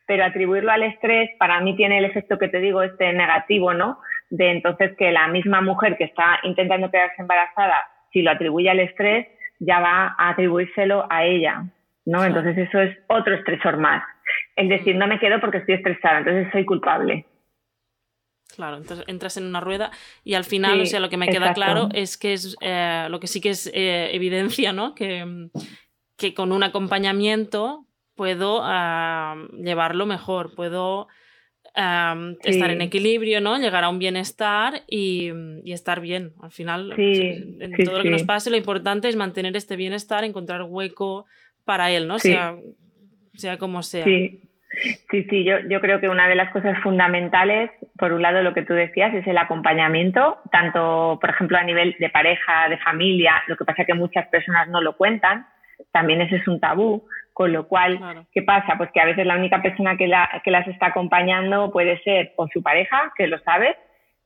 Pero 0.07 0.25
atribuirlo 0.25 0.71
al 0.71 0.85
estrés, 0.85 1.31
para 1.39 1.61
mí 1.61 1.75
tiene 1.77 1.99
el 1.99 2.05
efecto 2.05 2.39
que 2.39 2.49
te 2.49 2.61
digo, 2.61 2.83
este 2.83 3.13
negativo, 3.13 3.75
¿no? 3.75 3.99
De 4.31 4.51
entonces 4.51 4.97
que 4.97 5.11
la 5.13 5.29
misma 5.29 5.61
mujer 5.61 5.97
que 5.97 6.05
está 6.05 6.39
intentando 6.45 6.91
quedarse 6.91 7.21
embarazada, 7.21 7.81
si 8.13 8.23
lo 8.23 8.31
atribuye 8.31 8.71
al 8.71 8.81
estrés, 8.81 9.27
ya 9.59 9.81
va 9.81 10.15
a 10.19 10.31
atribuírselo 10.31 11.07
a 11.11 11.25
ella, 11.25 11.65
¿no? 12.05 12.25
Entonces 12.25 12.57
eso 12.59 12.81
es 12.81 12.97
otro 13.09 13.35
estresor 13.35 13.79
más. 13.79 14.03
Es 14.57 14.69
decir, 14.69 14.97
no 14.97 15.07
me 15.07 15.19
quedo 15.19 15.41
porque 15.41 15.59
estoy 15.59 15.77
estresada, 15.77 16.19
entonces 16.19 16.49
soy 16.53 16.65
culpable. 16.65 17.27
Claro, 18.55 18.77
entonces 18.77 19.05
entras 19.09 19.37
en 19.37 19.47
una 19.47 19.61
rueda 19.61 19.91
y 20.23 20.35
al 20.35 20.45
final, 20.45 20.81
o 20.81 20.87
sea, 20.87 21.01
lo 21.01 21.09
que 21.09 21.17
me 21.17 21.29
queda 21.29 21.55
claro 21.55 21.89
es 21.93 22.17
que 22.17 22.35
es 22.35 22.57
eh, 22.61 23.07
lo 23.11 23.19
que 23.19 23.27
sí 23.27 23.41
que 23.41 23.51
es 23.51 23.71
eh, 23.75 24.11
evidencia, 24.13 24.73
¿no? 24.73 24.95
Que, 24.95 25.49
que, 26.17 26.35
con 26.35 26.53
un 26.53 26.63
acompañamiento 26.63 27.87
puedo 28.15 28.61
ah, 28.63 29.35
llevarlo 29.57 30.07
mejor, 30.07 30.55
puedo 30.55 31.09
estar 31.75 32.71
en 32.71 32.81
equilibrio, 32.81 33.41
¿no? 33.41 33.59
Llegar 33.59 33.83
a 33.83 33.89
un 33.89 33.99
bienestar 33.99 34.83
y, 34.87 35.33
estar 35.65 36.01
bien. 36.01 36.33
Al 36.41 36.53
final, 36.53 36.95
en 36.97 37.73
todo 37.85 37.99
lo 37.99 38.03
que 38.05 38.11
nos 38.11 38.23
pase, 38.23 38.51
lo 38.51 38.57
importante 38.57 39.09
es 39.09 39.17
mantener 39.17 39.57
este 39.57 39.75
bienestar, 39.75 40.23
encontrar 40.23 40.63
hueco 40.63 41.27
para 41.65 41.91
él, 41.91 42.07
¿no? 42.07 42.19
Sea, 42.19 42.57
sea 43.35 43.59
como 43.59 43.83
sea. 43.83 44.05
Sí, 44.05 44.41
sí, 45.31 45.45
yo, 45.45 45.59
yo 45.69 45.81
creo 45.81 46.01
que 46.01 46.09
una 46.09 46.29
de 46.29 46.35
las 46.35 46.51
cosas 46.51 46.77
fundamentales, 46.83 47.71
por 47.97 48.13
un 48.13 48.23
lado 48.23 48.43
lo 48.43 48.55
que 48.55 48.63
tú 48.63 48.75
decías, 48.75 49.15
es 49.15 49.27
el 49.27 49.39
acompañamiento, 49.39 50.39
tanto, 50.51 51.19
por 51.21 51.31
ejemplo, 51.31 51.59
a 51.59 51.63
nivel 51.63 51.95
de 51.99 52.11
pareja, 52.11 52.69
de 52.69 52.79
familia, 52.79 53.43
lo 53.47 53.57
que 53.57 53.65
pasa 53.65 53.83
es 53.83 53.87
que 53.87 53.95
muchas 53.95 54.27
personas 54.29 54.69
no 54.69 54.81
lo 54.81 54.97
cuentan, 54.97 55.47
también 55.93 56.21
ese 56.21 56.37
es 56.37 56.49
un 56.49 56.61
tabú, 56.61 57.07
con 57.33 57.53
lo 57.53 57.67
cual, 57.67 58.27
¿qué 58.33 58.43
pasa? 58.43 58.75
Pues 58.77 58.91
que 58.93 59.01
a 59.01 59.07
veces 59.07 59.27
la 59.27 59.37
única 59.37 59.61
persona 59.61 59.97
que, 59.97 60.07
la, 60.07 60.41
que 60.45 60.51
las 60.51 60.67
está 60.69 60.87
acompañando 60.87 61.71
puede 61.73 62.01
ser 62.03 62.33
o 62.37 62.47
su 62.49 62.63
pareja, 62.63 63.13
que 63.17 63.27
lo 63.27 63.39
sabe, 63.41 63.77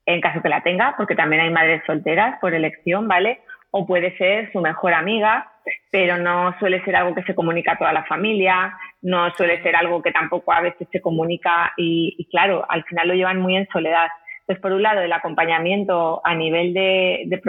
en 0.06 0.20
caso 0.20 0.42
que 0.42 0.48
la 0.48 0.62
tenga, 0.62 0.94
porque 0.96 1.14
también 1.14 1.42
hay 1.42 1.50
madres 1.50 1.82
solteras 1.86 2.38
por 2.40 2.54
elección, 2.54 3.08
¿vale? 3.08 3.40
O 3.70 3.86
puede 3.86 4.16
ser 4.16 4.50
su 4.52 4.60
mejor 4.60 4.94
amiga, 4.94 5.52
pero 5.90 6.18
no 6.18 6.54
suele 6.58 6.84
ser 6.84 6.96
algo 6.96 7.14
que 7.14 7.22
se 7.22 7.34
comunica 7.34 7.72
a 7.72 7.78
toda 7.78 7.92
la 7.92 8.04
familia, 8.04 8.76
no 9.02 9.30
suele 9.34 9.62
ser 9.62 9.76
algo 9.76 10.02
que 10.02 10.12
tampoco 10.12 10.52
a 10.52 10.60
veces 10.60 10.88
se 10.90 11.00
comunica 11.00 11.72
y, 11.76 12.28
claro, 12.30 12.64
al 12.68 12.84
final 12.84 13.08
lo 13.08 13.14
llevan 13.14 13.40
muy 13.40 13.56
en 13.56 13.68
soledad. 13.68 14.08
Pues 14.46 14.58
por 14.60 14.72
un 14.72 14.82
lado, 14.82 15.02
el 15.02 15.12
acompañamiento 15.12 16.20
a 16.24 16.34
nivel 16.34 16.72
de, 16.72 17.24
de, 17.26 17.40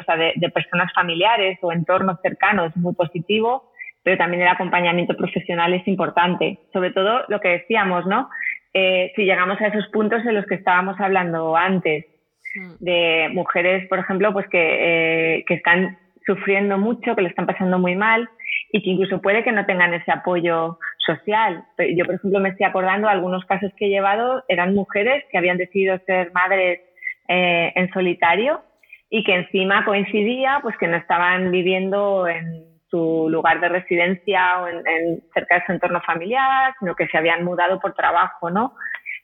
o 0.00 0.04
sea, 0.04 0.16
de, 0.16 0.50
personas 0.50 0.92
familiares 0.94 1.58
o 1.62 1.70
entornos 1.70 2.18
cercanos 2.22 2.70
es 2.70 2.76
muy 2.76 2.94
positivo, 2.94 3.70
pero 4.02 4.16
también 4.16 4.42
el 4.42 4.48
acompañamiento 4.48 5.16
profesional 5.16 5.74
es 5.74 5.86
importante. 5.86 6.58
Sobre 6.72 6.92
todo 6.92 7.22
lo 7.28 7.40
que 7.40 7.48
decíamos, 7.48 8.06
¿no? 8.06 8.30
Eh, 8.72 9.12
si 9.14 9.24
llegamos 9.24 9.60
a 9.60 9.68
esos 9.68 9.86
puntos 9.88 10.24
en 10.26 10.34
los 10.34 10.46
que 10.46 10.56
estábamos 10.56 10.98
hablando 10.98 11.56
antes, 11.56 12.06
hmm. 12.54 12.74
de 12.80 13.28
mujeres, 13.32 13.86
por 13.88 13.98
ejemplo, 13.98 14.32
pues 14.32 14.48
que, 14.48 15.36
eh, 15.38 15.44
que 15.46 15.54
están 15.54 15.98
sufriendo 16.26 16.78
mucho, 16.78 17.14
que 17.14 17.22
le 17.22 17.28
están 17.28 17.46
pasando 17.46 17.78
muy 17.78 17.96
mal 17.96 18.28
y 18.72 18.82
que 18.82 18.90
incluso 18.90 19.20
puede 19.20 19.44
que 19.44 19.52
no 19.52 19.66
tengan 19.66 19.94
ese 19.94 20.10
apoyo 20.10 20.78
social. 20.98 21.64
Yo, 21.96 22.04
por 22.04 22.14
ejemplo, 22.16 22.40
me 22.40 22.50
estoy 22.50 22.66
acordando 22.66 23.08
algunos 23.08 23.44
casos 23.44 23.72
que 23.76 23.86
he 23.86 23.90
llevado, 23.90 24.42
eran 24.48 24.74
mujeres 24.74 25.24
que 25.30 25.38
habían 25.38 25.58
decidido 25.58 25.98
ser 26.06 26.32
madres 26.32 26.80
eh, 27.28 27.72
en 27.74 27.90
solitario 27.92 28.62
y 29.10 29.22
que 29.24 29.34
encima 29.34 29.84
coincidía 29.84 30.58
pues 30.62 30.76
que 30.78 30.88
no 30.88 30.96
estaban 30.96 31.50
viviendo 31.50 32.26
en 32.26 32.64
su 32.90 33.28
lugar 33.28 33.60
de 33.60 33.68
residencia 33.68 34.60
o 34.60 34.68
en, 34.68 35.20
cerca 35.32 35.56
de 35.56 35.66
su 35.66 35.72
entorno 35.72 36.00
familiar, 36.02 36.74
sino 36.78 36.94
que 36.94 37.06
se 37.08 37.18
habían 37.18 37.44
mudado 37.44 37.80
por 37.80 37.94
trabajo, 37.94 38.50
¿no? 38.50 38.74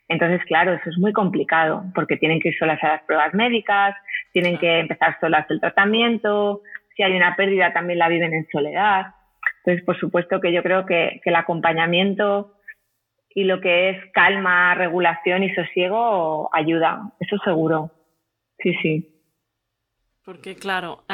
Entonces, 0.08 0.44
claro, 0.46 0.72
eso 0.72 0.90
es 0.90 0.98
muy 0.98 1.12
complicado 1.12 1.84
porque 1.94 2.16
tienen 2.16 2.40
que 2.40 2.48
ir 2.48 2.58
solas 2.58 2.82
a 2.82 2.88
las 2.88 3.02
pruebas 3.02 3.32
médicas, 3.32 3.94
tienen 4.32 4.58
que 4.58 4.80
empezar 4.80 5.16
solas 5.20 5.46
el 5.50 5.60
tratamiento, 5.60 6.62
si 6.96 7.02
hay 7.02 7.16
una 7.16 7.36
pérdida 7.36 7.72
también 7.72 7.98
la 7.98 8.08
viven 8.08 8.34
en 8.34 8.46
soledad. 8.50 9.14
Entonces, 9.58 9.84
por 9.84 9.98
supuesto 9.98 10.40
que 10.40 10.52
yo 10.52 10.62
creo 10.62 10.86
que, 10.86 11.20
el 11.24 11.36
acompañamiento 11.36 12.56
y 13.34 13.44
lo 13.44 13.60
que 13.60 13.90
es 13.90 14.12
calma, 14.12 14.74
regulación 14.74 15.42
y 15.42 15.54
sosiego 15.54 16.50
ayuda, 16.52 17.12
eso 17.20 17.36
seguro. 17.44 17.90
Sí, 18.58 18.74
sí. 18.82 19.16
Porque, 20.24 20.56
claro, 20.56 21.04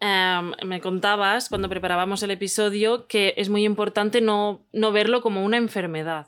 me 0.00 0.80
contabas 0.80 1.48
cuando 1.48 1.68
preparábamos 1.68 2.22
el 2.22 2.30
episodio 2.30 3.06
que 3.06 3.34
es 3.36 3.48
muy 3.48 3.64
importante 3.64 4.20
no, 4.20 4.66
no 4.72 4.92
verlo 4.92 5.20
como 5.20 5.44
una 5.44 5.56
enfermedad. 5.56 6.26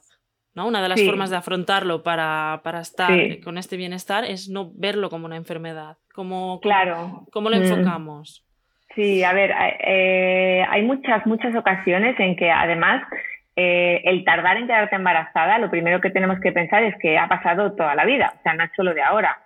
¿No? 0.56 0.66
Una 0.66 0.82
de 0.82 0.88
las 0.88 1.02
formas 1.04 1.30
de 1.30 1.36
afrontarlo 1.36 2.02
para, 2.02 2.60
estar 2.80 3.12
con 3.44 3.58
este 3.58 3.76
bienestar 3.76 4.24
es 4.24 4.48
no 4.48 4.72
verlo 4.74 5.10
como 5.10 5.26
una 5.26 5.36
enfermedad. 5.36 5.98
Como, 6.14 6.60
claro. 6.60 7.26
¿Cómo 7.30 7.50
lo 7.50 7.58
mm. 7.58 7.62
enfocamos? 7.62 8.42
Sí, 8.94 9.22
a 9.22 9.34
ver, 9.34 9.52
eh, 9.86 10.64
hay 10.66 10.82
muchas, 10.82 11.26
muchas 11.26 11.54
ocasiones 11.54 12.18
en 12.18 12.34
que 12.34 12.50
además 12.50 13.02
eh, 13.54 14.00
el 14.04 14.24
tardar 14.24 14.56
en 14.56 14.66
quedarte 14.66 14.96
embarazada, 14.96 15.58
lo 15.58 15.70
primero 15.70 16.00
que 16.00 16.08
tenemos 16.08 16.40
que 16.40 16.52
pensar 16.52 16.82
es 16.82 16.94
que 17.02 17.18
ha 17.18 17.28
pasado 17.28 17.74
toda 17.74 17.94
la 17.94 18.06
vida, 18.06 18.32
o 18.38 18.42
sea, 18.42 18.54
no 18.54 18.64
es 18.64 18.70
solo 18.74 18.94
de 18.94 19.02
ahora. 19.02 19.38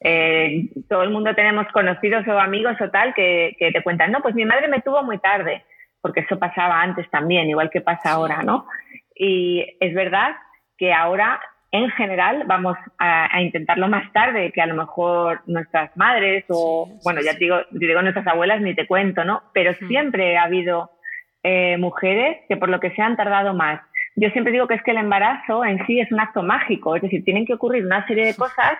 Eh, 0.00 0.70
todo 0.88 1.02
el 1.02 1.10
mundo 1.10 1.34
tenemos 1.34 1.66
conocidos 1.72 2.26
o 2.26 2.38
amigos 2.38 2.76
o 2.80 2.90
tal 2.90 3.12
que, 3.12 3.54
que, 3.58 3.70
te 3.70 3.82
cuentan, 3.82 4.10
no, 4.10 4.22
pues 4.22 4.34
mi 4.34 4.46
madre 4.46 4.68
me 4.68 4.80
tuvo 4.80 5.02
muy 5.02 5.18
tarde, 5.18 5.62
porque 6.00 6.20
eso 6.20 6.38
pasaba 6.38 6.80
antes 6.80 7.08
también, 7.10 7.50
igual 7.50 7.68
que 7.68 7.82
pasa 7.82 8.12
ahora, 8.12 8.42
¿no? 8.42 8.66
Y 9.14 9.76
es 9.80 9.94
verdad 9.94 10.34
que 10.84 10.92
ahora 10.92 11.40
en 11.72 11.88
general 11.92 12.44
vamos 12.46 12.76
a, 12.98 13.40
intentarlo 13.40 13.88
más 13.88 14.12
tarde 14.12 14.52
que 14.52 14.60
a 14.60 14.66
lo 14.66 14.74
mejor 14.74 15.40
nuestras 15.46 15.96
madres 15.96 16.44
o, 16.48 16.90
bueno, 17.02 17.22
ya 17.22 17.32
te 17.32 17.38
digo, 17.38 17.56
digo 17.70 18.02
nuestras 18.02 18.26
abuelas 18.26 18.60
ni 18.60 18.74
te 18.74 18.86
cuento, 18.86 19.24
¿no? 19.24 19.42
Pero 19.54 19.72
siempre 19.88 20.36
ha 20.36 20.42
habido 20.42 20.90
eh, 21.42 21.78
mujeres 21.78 22.36
que 22.48 22.58
por 22.58 22.68
lo 22.68 22.80
que 22.80 22.90
se 22.90 23.00
han 23.00 23.16
tardado 23.16 23.54
más. 23.54 23.80
Yo 24.14 24.28
siempre 24.30 24.52
digo 24.52 24.68
que 24.68 24.74
es 24.74 24.82
que 24.82 24.90
el 24.90 24.98
embarazo 24.98 25.64
en 25.64 25.84
sí 25.86 26.00
es 26.00 26.12
un 26.12 26.20
acto 26.20 26.42
mágico, 26.42 26.96
es 26.96 27.02
decir, 27.02 27.24
tienen 27.24 27.46
que 27.46 27.54
ocurrir 27.54 27.86
una 27.86 28.06
serie 28.06 28.26
de 28.26 28.36
cosas 28.36 28.74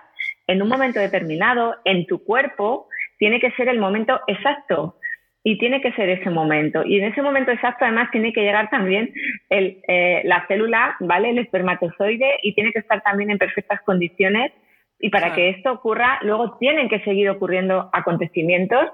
en 0.47 0.61
un 0.61 0.69
momento 0.69 1.01
determinado, 1.01 1.77
en 1.87 2.07
tu 2.07 2.23
cuerpo, 2.23 2.87
tiene 3.19 3.40
que 3.40 3.51
ser 3.53 3.69
el 3.69 3.79
momento 3.79 4.21
exacto 4.27 4.99
y 5.47 5.59
tiene 5.59 5.83
que 5.83 5.93
ser 5.93 6.09
ese 6.09 6.31
momento. 6.31 6.83
Y 6.87 6.99
en 6.99 7.05
ese 7.05 7.21
momento 7.21 7.51
exacto, 7.53 7.85
además, 7.85 8.11
tiene 8.11 8.33
que 8.33 8.41
llegar 8.41 8.71
también 8.71 9.13
el, 9.51 9.79
eh, 9.87 10.23
la 10.25 10.47
célula, 10.49 10.97
¿vale? 11.01 11.31
El 11.31 11.39
espermatozoide 11.39 12.39
y 12.43 12.55
tiene 12.55 12.73
que 12.73 12.79
estar 12.79 13.03
también 13.03 13.31
en 13.31 13.37
perfectas 13.37 13.83
condiciones. 13.83 14.53
Y 14.99 15.11
para 15.11 15.35
que 15.35 15.51
esto 15.51 15.71
ocurra, 15.71 16.19
luego 16.23 16.57
tienen 16.57 16.89
que 16.89 17.01
seguir 17.01 17.29
ocurriendo 17.29 17.91
acontecimientos 17.93 18.91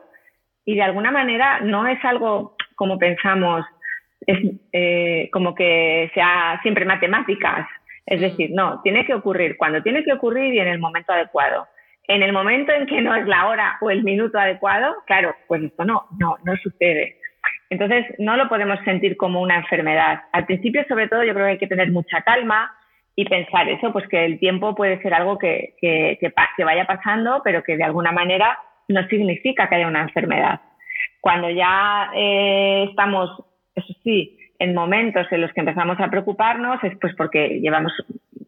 y 0.65 0.75
de 0.75 0.83
alguna 0.83 1.13
manera 1.13 1.61
no 1.61 1.87
es 1.87 2.05
algo 2.05 2.57
como 2.75 2.99
pensamos, 2.99 3.65
es 4.27 4.39
eh, 4.73 5.29
como 5.33 5.55
que 5.55 6.11
sea 6.15 6.59
siempre 6.63 6.85
matemáticas. 6.85 7.69
Es 8.07 8.19
mm. 8.19 8.23
decir, 8.23 8.51
no, 8.53 8.81
tiene 8.83 9.07
que 9.07 9.15
ocurrir 9.15 9.57
cuando 9.57 9.85
tiene 9.85 10.03
que 10.03 10.15
ocurrir 10.15 10.53
y 10.53 10.59
en 10.59 10.67
el 10.67 10.81
momento 10.81 11.13
adecuado 11.13 11.69
en 12.09 12.23
el 12.23 12.33
momento 12.33 12.73
en 12.73 12.87
que 12.87 13.01
no 13.01 13.15
es 13.15 13.27
la 13.27 13.49
hora 13.49 13.79
o 13.81 13.91
el 13.91 14.03
minuto 14.03 14.39
adecuado, 14.39 14.97
claro, 15.07 15.35
pues 15.47 15.63
esto 15.63 15.85
no, 15.85 16.07
no, 16.19 16.37
no 16.45 16.57
sucede. 16.57 17.17
Entonces, 17.71 18.05
no 18.19 18.37
lo 18.37 18.49
podemos 18.49 18.79
sentir 18.85 19.17
como 19.17 19.41
una 19.41 19.57
enfermedad. 19.57 20.23
Al 20.33 20.45
principio, 20.45 20.85
sobre 20.89 21.09
todo, 21.09 21.23
yo 21.23 21.33
creo 21.33 21.47
que 21.47 21.53
hay 21.53 21.59
que 21.59 21.69
tener 21.69 21.93
mucha 21.93 22.21
calma 22.23 22.73
y 23.15 23.25
pensar 23.25 23.69
eso, 23.69 23.93
pues 23.93 24.09
que 24.09 24.25
el 24.25 24.39
tiempo 24.39 24.75
puede 24.75 25.01
ser 25.03 25.15
algo 25.15 25.39
que, 25.39 25.75
que, 25.81 26.19
que, 26.21 26.65
vaya 26.65 26.87
pasando, 26.87 27.43
pero 27.45 27.63
que 27.63 27.77
de 27.77 27.85
alguna 27.85 28.13
manera 28.13 28.59
no 28.89 29.07
significa 29.09 29.69
que 29.69 29.77
haya 29.77 29.87
una 29.87 30.03
enfermedad. 30.03 30.61
Cuando 31.21 31.49
ya 31.51 32.11
eh, 32.15 32.87
estamos, 32.91 33.45
eso 33.75 33.93
sí, 34.03 34.39
en 34.59 34.75
momentos 34.75 35.27
en 35.31 35.43
los 35.43 35.53
que 35.53 35.61
empezamos 35.61 35.99
a 36.01 36.11
preocuparnos, 36.11 36.83
es 36.83 36.97
pues 37.01 37.15
porque 37.15 37.61
llevamos 37.61 37.93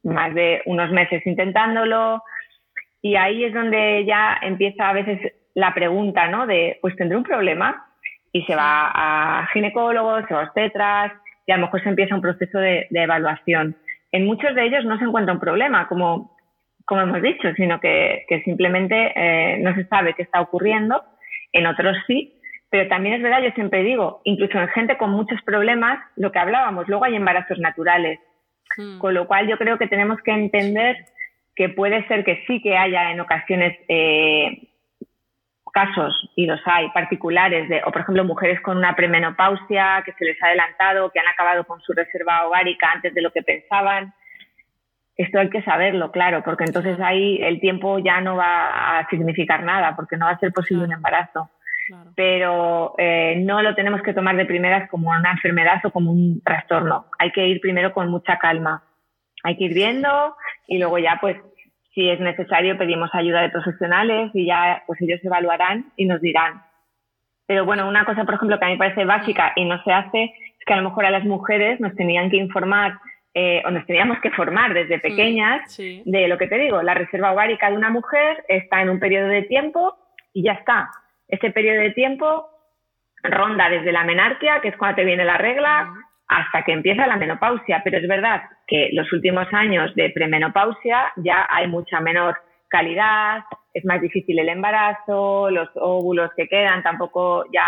más 0.03 0.35
de 0.35 0.63
unos 0.67 0.91
meses 0.91 1.25
intentándolo, 1.27 2.23
y 3.03 3.17
ahí 3.17 3.45
es 3.45 3.53
donde 3.53 4.05
ya 4.07 4.39
empieza 4.41 4.89
a 4.89 4.93
veces 4.93 5.33
la 5.55 5.75
pregunta, 5.75 6.29
¿no? 6.29 6.47
De, 6.47 6.79
pues 6.81 6.97
tendré 6.97 7.17
un 7.17 7.25
problema 7.25 7.85
y 8.33 8.43
se 8.45 8.55
va 8.55 8.91
a 8.95 9.49
ginecólogos, 9.53 10.25
se 10.27 10.35
va 10.35 10.41
a 10.41 10.45
obstetras 10.45 11.13
y 11.47 11.53
a 11.53 11.57
lo 11.57 11.67
mejor 11.67 11.83
se 11.83 11.89
empieza 11.89 12.15
un 12.15 12.23
proceso 12.23 12.59
de, 12.59 12.87
evaluación. 12.91 13.77
En 14.13 14.25
muchos 14.25 14.55
de 14.55 14.67
ellos 14.67 14.85
no 14.85 14.99
se 14.99 15.05
encuentra 15.05 15.35
un 15.35 15.41
problema, 15.41 15.89
como, 15.89 16.37
como 16.87 17.03
hemos 17.03 17.21
dicho, 17.21 17.53
sino 17.57 17.81
que, 17.81 18.25
que 18.29 18.43
simplemente 18.43 19.13
eh, 19.17 19.59
no 19.59 19.75
se 19.75 19.85
sabe 19.87 20.15
qué 20.15 20.23
está 20.23 20.41
ocurriendo. 20.41 21.03
En 21.53 21.67
otros 21.67 21.97
sí, 22.07 22.41
pero 22.71 22.89
también 22.89 23.17
es 23.17 23.23
verdad, 23.23 23.43
yo 23.43 23.51
siempre 23.51 23.83
digo, 23.83 24.21
incluso 24.25 24.59
en 24.59 24.69
gente 24.69 24.97
con 24.97 25.11
muchos 25.11 25.43
problemas, 25.43 25.99
lo 26.17 26.31
que 26.31 26.39
hablábamos, 26.39 26.89
luego 26.89 27.05
hay 27.05 27.17
embarazos 27.17 27.59
naturales. 27.59 28.21
Hmm. 28.77 28.99
Con 28.99 29.13
lo 29.13 29.27
cual 29.27 29.49
yo 29.49 29.59
creo 29.59 29.77
que 29.77 29.89
tenemos 29.89 30.19
que 30.23 30.31
entender 30.31 30.97
que 31.55 31.69
puede 31.69 32.07
ser 32.09 32.25
que 32.25 32.45
sí 32.47 32.61
que 32.63 32.77
haya 32.77 33.11
en 33.11 33.21
ocasiones 33.21 33.79
eh, 33.89 34.69
casos, 35.73 36.31
y 36.37 36.47
los 36.47 36.61
hay, 36.67 36.89
particulares, 36.91 37.69
de, 37.69 37.83
o 37.85 37.91
por 37.91 38.03
ejemplo 38.03 38.25
mujeres 38.25 38.61
con 38.61 38.77
una 38.77 38.95
premenopausia 38.95 40.03
que 40.05 40.13
se 40.13 40.25
les 40.27 40.41
ha 40.43 40.47
adelantado, 40.47 41.11
que 41.11 41.19
han 41.19 41.27
acabado 41.27 41.65
con 41.65 41.81
su 41.81 41.93
reserva 41.93 42.47
ovárica 42.47 42.93
antes 42.93 43.15
de 43.15 43.23
lo 43.23 43.33
que 43.33 43.43
pensaban. 43.43 44.13
Esto 45.17 45.41
hay 45.41 45.51
que 45.51 45.63
saberlo, 45.63 46.11
claro, 46.11 46.43
porque 46.45 46.65
entonces 46.65 47.01
ahí 47.01 47.39
el 47.43 47.61
tiempo 47.61 47.99
ya 47.99 48.21
no 48.21 48.37
va 48.37 48.99
a 48.99 49.09
significar 49.09 49.63
nada, 49.63 49.97
porque 49.97 50.17
no 50.17 50.27
va 50.27 50.33
a 50.33 50.39
ser 50.39 50.53
posible 50.53 50.85
un 50.85 50.93
embarazo. 50.93 51.51
pero 52.15 52.95
eh, 52.97 53.37
no 53.45 53.61
lo 53.61 53.75
tenemos 53.75 54.03
que 54.03 54.15
tomar 54.15 54.37
de 54.37 54.47
primeras 54.47 54.89
como 54.89 55.11
una 55.11 55.33
enfermedad 55.33 55.85
o 55.85 55.91
como 55.91 56.13
un 56.13 56.41
trastorno. 56.43 57.07
Hay 57.19 57.33
que 57.33 57.47
ir 57.47 57.61
primero 57.61 57.93
con 57.93 58.09
mucha 58.09 58.39
calma. 58.39 58.85
Hay 59.43 59.57
que 59.57 59.65
ir 59.65 59.75
viendo 59.75 60.37
y 60.67 60.79
luego 60.79 60.99
ya, 60.99 61.19
pues, 61.21 61.37
si 61.95 62.09
es 62.09 62.21
necesario, 62.21 62.79
pedimos 62.79 63.11
ayuda 63.13 63.43
de 63.43 63.51
profesionales 63.51 64.31
y 64.35 64.47
ya, 64.47 64.83
pues 64.87 65.01
ellos 65.03 65.21
evaluarán 65.23 65.93
y 65.97 66.07
nos 66.07 66.21
dirán. 66.21 66.63
Pero 67.47 67.65
bueno, 67.67 67.87
una 67.87 68.05
cosa, 68.05 68.25
por 68.25 68.35
ejemplo, 68.35 68.59
que 68.59 68.65
a 68.65 68.69
mí 68.69 68.75
me 68.75 68.79
parece 68.79 69.05
básica 69.05 69.53
y 69.57 69.65
no 69.65 69.83
se 69.83 69.93
hace, 69.93 70.25
es 70.25 70.65
que 70.65 70.73
a 70.73 70.77
lo 70.77 70.89
mejor 70.89 71.05
a 71.05 71.11
las 71.11 71.25
mujeres 71.25 71.81
nos 71.81 71.95
tenían 71.95 72.31
que 72.31 72.39
informar 72.39 72.99
eh, 73.35 73.63
o 73.65 73.71
nos 73.71 73.87
teníamos 73.87 74.21
que 74.21 74.31
formar 74.31 74.75
desde 74.75 74.99
pequeñas 74.99 75.77
de 75.79 76.29
lo 76.29 76.37
que 76.37 76.49
te 76.49 76.59
digo, 76.59 76.83
la 76.83 76.93
reserva 76.93 77.33
ovárica 77.33 77.71
de 77.71 77.77
una 77.77 77.89
mujer 77.89 78.45
está 78.47 78.83
en 78.83 78.91
un 78.91 79.01
periodo 79.01 79.29
de 79.29 79.43
tiempo 79.43 79.97
y 80.35 80.43
ya 80.43 80.53
está. 80.53 80.91
Ese 81.29 81.51
periodo 81.51 81.81
de 81.81 81.93
tiempo 81.93 82.51
ronda 83.23 83.71
desde 83.71 83.91
la 83.91 84.05
menarquia, 84.05 84.61
que 84.61 84.69
es 84.69 84.77
cuando 84.77 84.97
te 84.97 85.05
viene 85.05 85.25
la 85.25 85.39
regla, 85.39 85.95
hasta 86.29 86.63
que 86.65 86.73
empieza 86.73 87.07
la 87.07 87.17
menopausia. 87.17 87.83
Pero 87.85 87.99
es 87.99 88.09
verdad 88.09 88.43
que 88.67 88.91
los 88.93 89.13
últimos 89.13 89.47
años 89.53 89.95
de 89.95 90.11
premenopausia 90.11 91.13
ya 91.17 91.47
hay 91.49 91.67
mucha 91.69 92.01
menor 92.01 92.37
calidad, 92.69 93.45
es 93.75 93.85
más 93.85 94.01
difícil 94.01 94.39
el 94.39 94.49
embarazo, 94.49 95.51
los 95.51 95.69
óvulos 95.75 96.31
que 96.37 96.49
quedan 96.49 96.83
tampoco 96.83 97.45
ya 97.53 97.67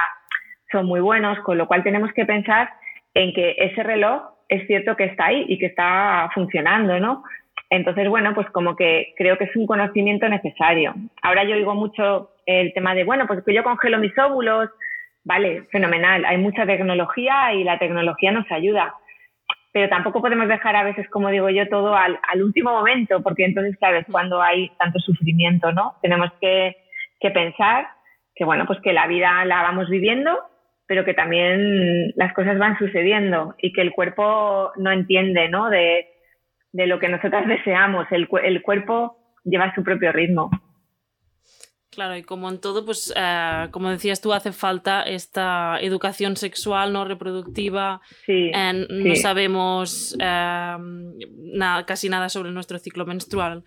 son 0.72 0.86
muy 0.86 1.00
buenos, 1.00 1.38
con 1.40 1.58
lo 1.58 1.66
cual 1.66 1.82
tenemos 1.82 2.10
que 2.12 2.24
pensar 2.24 2.70
en 3.12 3.32
que 3.32 3.54
ese 3.58 3.82
reloj 3.82 4.22
es 4.48 4.66
cierto 4.66 4.96
que 4.96 5.04
está 5.04 5.26
ahí 5.26 5.44
y 5.48 5.58
que 5.58 5.66
está 5.66 6.30
funcionando, 6.34 6.98
¿no? 6.98 7.22
Entonces, 7.70 8.08
bueno, 8.08 8.34
pues 8.34 8.48
como 8.50 8.76
que 8.76 9.14
creo 9.16 9.38
que 9.38 9.44
es 9.44 9.56
un 9.56 9.66
conocimiento 9.66 10.28
necesario. 10.28 10.94
Ahora 11.22 11.44
yo 11.44 11.54
oigo 11.54 11.74
mucho 11.74 12.30
el 12.46 12.72
tema 12.74 12.94
de, 12.94 13.04
bueno, 13.04 13.26
pues 13.26 13.42
que 13.44 13.54
yo 13.54 13.62
congelo 13.62 13.98
mis 13.98 14.16
óvulos, 14.18 14.70
vale, 15.24 15.64
fenomenal, 15.72 16.24
hay 16.24 16.38
mucha 16.38 16.66
tecnología 16.66 17.52
y 17.54 17.64
la 17.64 17.78
tecnología 17.78 18.32
nos 18.32 18.50
ayuda, 18.50 18.94
pero 19.72 19.88
tampoco 19.88 20.20
podemos 20.20 20.46
dejar 20.48 20.76
a 20.76 20.84
veces, 20.84 21.08
como 21.10 21.30
digo 21.30 21.50
yo, 21.50 21.68
todo 21.68 21.96
al, 21.96 22.18
último 22.42 22.72
momento, 22.72 23.22
porque 23.22 23.44
entonces, 23.44 23.76
claro, 23.78 23.98
es 23.98 24.06
cuando 24.10 24.40
hay 24.40 24.70
tanto 24.78 24.98
sufrimiento, 25.00 25.72
¿no? 25.72 25.94
Tenemos 26.00 26.30
que, 26.40 26.76
que 27.18 27.30
pensar 27.30 27.88
que, 28.34 28.44
bueno, 28.44 28.66
pues 28.66 28.78
que 28.80 28.92
la 28.92 29.06
vida 29.06 29.44
la 29.44 29.62
vamos 29.62 29.88
viviendo 29.88 30.38
pero 30.86 31.04
que 31.04 31.14
también 31.14 32.12
las 32.16 32.32
cosas 32.34 32.58
van 32.58 32.78
sucediendo 32.78 33.54
y 33.58 33.72
que 33.72 33.80
el 33.80 33.92
cuerpo 33.92 34.72
no 34.76 34.92
entiende, 34.92 35.48
¿no? 35.48 35.70
De, 35.70 36.08
lo 36.72 36.98
que 36.98 37.08
nosotras 37.08 37.46
deseamos. 37.46 38.06
El, 38.10 38.28
el, 38.42 38.62
cuerpo 38.62 39.16
lleva 39.44 39.74
su 39.74 39.84
propio 39.84 40.12
ritmo. 40.12 40.50
Claro, 41.94 42.16
y 42.16 42.22
como 42.22 42.48
en 42.48 42.60
todo, 42.60 42.84
pues 42.84 43.12
eh, 43.16 43.68
como 43.70 43.90
decías 43.90 44.20
tú, 44.20 44.32
hace 44.32 44.52
falta 44.52 45.02
esta 45.02 45.78
educación 45.80 46.36
sexual, 46.36 46.92
no 46.92 47.04
reproductiva. 47.04 48.00
Sí, 48.26 48.50
no 48.52 49.14
sabemos 49.16 50.16
eh, 50.20 50.76
nada, 51.54 51.86
casi 51.86 52.08
nada 52.08 52.28
sobre 52.28 52.50
nuestro 52.50 52.78
ciclo 52.78 53.06
menstrual. 53.06 53.64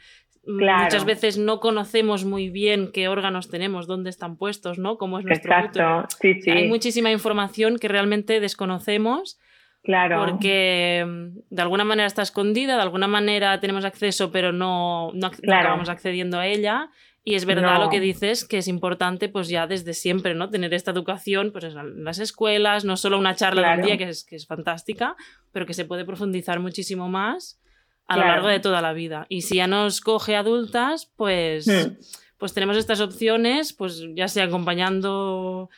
Muchas 0.47 1.03
veces 1.03 1.37
no 1.37 1.59
conocemos 1.59 2.23
muy 2.23 2.49
bien 2.49 2.91
qué 2.93 3.09
órganos 3.09 3.49
tenemos, 3.49 3.85
dónde 3.85 4.09
están 4.09 4.37
puestos, 4.37 4.79
¿no? 4.79 4.97
Cómo 4.97 5.19
es 5.19 5.25
nuestro 5.25 5.51
Exacto. 5.51 6.07
Sí, 6.21 6.41
sí. 6.41 6.51
Hay 6.51 6.69
muchísima 6.69 7.11
información 7.11 7.77
que 7.77 7.89
realmente 7.89 8.39
desconocemos. 8.39 9.39
Claro. 9.83 10.25
Porque 10.25 11.05
mm, 11.05 11.39
de 11.49 11.61
alguna 11.61 11.83
manera 11.83 12.07
está 12.07 12.21
escondida, 12.21 12.75
de 12.75 12.81
alguna 12.81 13.07
manera 13.07 13.59
tenemos 13.59 13.85
acceso, 13.85 14.31
pero 14.31 14.51
no, 14.51 15.11
no, 15.13 15.27
acabamos 15.27 15.89
accediendo 15.89 16.39
a 16.39 16.47
ella. 16.47 16.89
Y 17.27 17.35
es 17.35 17.43
verdad 17.43 17.81
lo 17.81 17.89
que 17.89 17.99
dices, 17.99 18.45
que 18.45 18.59
es 18.59 18.69
importante, 18.69 19.27
pues 19.27 19.49
ya 19.49 19.67
desde 19.67 19.93
siempre, 19.93 20.33
¿no? 20.33 20.49
Tener 20.49 20.73
esta 20.73 20.91
educación, 20.91 21.51
pues 21.51 21.65
en 21.65 22.05
las 22.05 22.19
escuelas, 22.19 22.85
no 22.85 22.95
solo 22.95 23.19
una 23.19 23.35
charla 23.35 23.71
de 23.71 23.81
un 23.81 23.85
día, 23.85 23.97
que 23.97 24.07
es, 24.07 24.23
que 24.23 24.37
es 24.37 24.47
fantástica, 24.47 25.17
pero 25.51 25.65
que 25.65 25.73
se 25.73 25.83
puede 25.83 26.05
profundizar 26.05 26.61
muchísimo 26.61 27.09
más 27.09 27.59
a 28.07 28.15
lo 28.15 28.23
largo 28.23 28.47
de 28.47 28.61
toda 28.61 28.81
la 28.81 28.93
vida. 28.93 29.25
Y 29.27 29.41
si 29.41 29.57
ya 29.57 29.67
nos 29.67 29.99
coge 29.99 30.37
adultas, 30.37 31.11
pues, 31.17 31.67
hmm. 31.67 31.97
pues 32.37 32.53
tenemos 32.53 32.77
estas 32.77 33.01
opciones, 33.01 33.73
pues 33.73 34.05
ya 34.15 34.29
sea 34.29 34.45
acompañando 34.45 35.69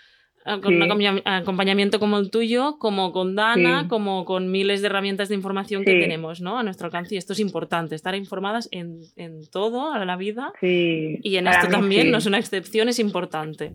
eh, 0.49 0.61
con 0.61 0.73
un 0.75 1.21
acompañamiento 1.25 1.99
como 1.99 2.17
el 2.17 2.31
tuyo, 2.31 2.77
como 2.79 3.11
con 3.11 3.35
Dana, 3.35 3.87
como 3.87 4.25
con 4.25 4.51
miles 4.51 4.81
de 4.81 4.87
herramientas 4.87 5.29
de 5.29 5.35
información 5.35 5.83
que 5.83 5.99
tenemos 5.99 6.41
¿no? 6.41 6.57
a 6.57 6.63
nuestro 6.63 6.85
alcance. 6.87 7.15
Y 7.15 7.17
esto 7.17 7.33
es 7.33 7.39
importante, 7.39 7.95
estar 7.95 8.15
informadas 8.15 8.69
en, 8.71 8.99
en 9.15 9.49
todo, 9.51 9.93
a 9.93 10.03
la 10.05 10.15
vida. 10.15 10.51
Y 10.61 11.37
en 11.37 11.47
esto 11.47 11.67
también, 11.67 12.11
no 12.11 12.17
es 12.17 12.25
una 12.25 12.39
excepción, 12.39 12.89
es 12.89 12.99
importante. 12.99 13.73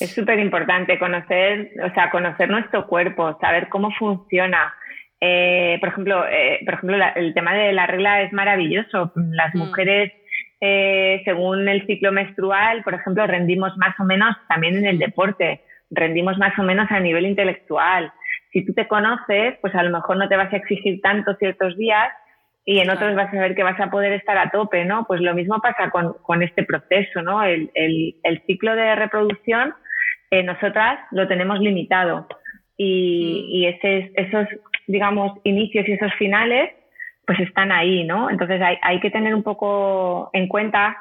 Es 0.00 0.14
súper 0.14 0.38
importante 0.38 0.98
conocer, 0.98 1.70
o 1.84 1.92
sea, 1.92 2.10
conocer 2.10 2.48
nuestro 2.48 2.86
cuerpo, 2.86 3.36
saber 3.40 3.68
cómo 3.68 3.90
funciona, 3.98 4.72
eh, 5.20 5.76
por 5.80 5.88
ejemplo, 5.88 6.24
eh, 6.28 6.60
por 6.64 6.74
ejemplo 6.74 6.96
el 7.16 7.34
tema 7.34 7.54
de 7.54 7.72
la 7.72 7.86
regla 7.86 8.22
es 8.22 8.32
maravilloso. 8.32 9.12
Las 9.16 9.54
mm. 9.54 9.58
mujeres, 9.58 10.12
eh, 10.60 11.22
según 11.24 11.68
el 11.68 11.84
ciclo 11.86 12.12
menstrual, 12.12 12.82
por 12.84 12.94
ejemplo, 12.94 13.26
rendimos 13.26 13.76
más 13.76 13.98
o 13.98 14.04
menos 14.04 14.36
también 14.48 14.76
en 14.76 14.86
el 14.86 14.98
deporte, 14.98 15.62
rendimos 15.90 16.38
más 16.38 16.58
o 16.58 16.62
menos 16.62 16.90
a 16.90 17.00
nivel 17.00 17.26
intelectual. 17.26 18.12
Si 18.52 18.64
tú 18.64 18.72
te 18.74 18.88
conoces, 18.88 19.56
pues 19.60 19.74
a 19.74 19.82
lo 19.82 19.90
mejor 19.90 20.16
no 20.16 20.28
te 20.28 20.36
vas 20.36 20.52
a 20.52 20.56
exigir 20.56 21.00
tanto 21.00 21.34
ciertos 21.36 21.76
días 21.76 22.08
y 22.64 22.80
en 22.80 22.90
otros 22.90 23.14
vas 23.14 23.32
a 23.32 23.40
ver 23.40 23.54
que 23.54 23.62
vas 23.62 23.80
a 23.80 23.90
poder 23.90 24.12
estar 24.12 24.36
a 24.36 24.50
tope, 24.50 24.84
¿no? 24.84 25.04
Pues 25.06 25.20
lo 25.20 25.34
mismo 25.34 25.60
pasa 25.60 25.90
con, 25.90 26.14
con 26.22 26.42
este 26.42 26.64
proceso, 26.64 27.22
¿no? 27.22 27.42
El, 27.42 27.70
el, 27.74 28.16
el 28.22 28.42
ciclo 28.46 28.74
de 28.74 28.94
reproducción, 28.94 29.74
eh, 30.30 30.42
nosotras 30.42 30.98
lo 31.10 31.26
tenemos 31.26 31.60
limitado 31.60 32.26
y, 32.76 33.46
mm. 33.46 33.56
y 33.56 33.66
ese, 33.66 34.12
esos 34.16 34.46
digamos, 34.88 35.38
inicios 35.44 35.86
y 35.86 35.92
esos 35.92 36.12
finales, 36.14 36.70
pues 37.26 37.38
están 37.40 37.70
ahí, 37.70 38.04
¿no? 38.04 38.30
Entonces 38.30 38.60
hay, 38.60 38.78
hay 38.82 39.00
que 39.00 39.10
tener 39.10 39.34
un 39.34 39.42
poco 39.42 40.30
en 40.32 40.48
cuenta 40.48 40.96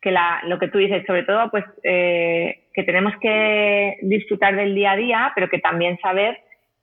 que 0.00 0.12
la, 0.12 0.42
lo 0.44 0.58
que 0.58 0.68
tú 0.68 0.78
dices, 0.78 1.04
sobre 1.06 1.24
todo, 1.24 1.50
pues 1.50 1.64
eh, 1.82 2.63
que 2.74 2.82
tenemos 2.82 3.14
que 3.20 3.98
disfrutar 4.02 4.56
del 4.56 4.74
día 4.74 4.92
a 4.92 4.96
día, 4.96 5.32
pero 5.34 5.48
que 5.48 5.60
también 5.60 5.98
saber 6.00 6.38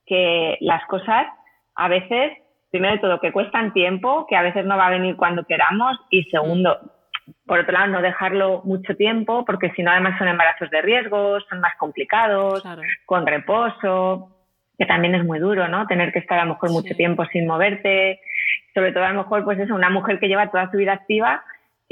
que 0.06 0.58
las 0.62 0.86
cosas 0.86 1.28
a 1.76 1.88
veces, 1.90 2.32
primero 2.72 2.94
de 2.94 3.00
todo, 3.00 3.20
que 3.20 3.32
cuestan 3.34 3.74
tiempo, 3.74 4.26
que 4.28 4.36
a 4.36 4.42
veces 4.42 4.66
no 4.66 4.78
va 4.78 4.88
a 4.88 4.92
venir 4.92 5.16
cuando 5.18 5.44
queramos, 5.44 5.98
y 6.10 6.24
segundo, 6.24 6.80
por 7.46 7.60
otro 7.60 7.74
lado, 7.74 7.88
no 7.88 8.02
dejarlo 8.02 8.62
mucho 8.64 8.96
tiempo, 8.96 9.44
porque 9.46 9.72
si 9.76 9.84
no, 9.84 9.92
además 9.92 10.18
son 10.18 10.30
embarazos 10.30 10.70
de 10.70 10.82
riesgo, 10.82 11.40
son 11.42 11.60
más 11.60 11.76
complicados, 11.78 12.64
con 13.06 13.28
reposo 13.28 14.30
que 14.78 14.88
también 14.88 15.14
es 15.14 15.24
muy 15.24 15.38
duro, 15.38 15.68
¿no? 15.68 15.86
Tener 15.86 16.12
que 16.12 16.18
estar 16.18 16.40
a 16.40 16.46
lo 16.46 16.54
mejor 16.54 16.72
mucho 16.72 16.96
tiempo 16.96 17.24
sin 17.26 17.46
moverte, 17.46 18.20
sobre 18.74 18.92
todo 18.92 19.04
a 19.04 19.12
lo 19.12 19.22
mejor 19.22 19.44
pues 19.44 19.60
es 19.60 19.70
una 19.70 19.92
mujer 19.92 20.20
que 20.20 20.28
lleva 20.28 20.50
toda 20.50 20.72
su 20.72 20.78
vida 20.78 20.94
activa 20.94 21.44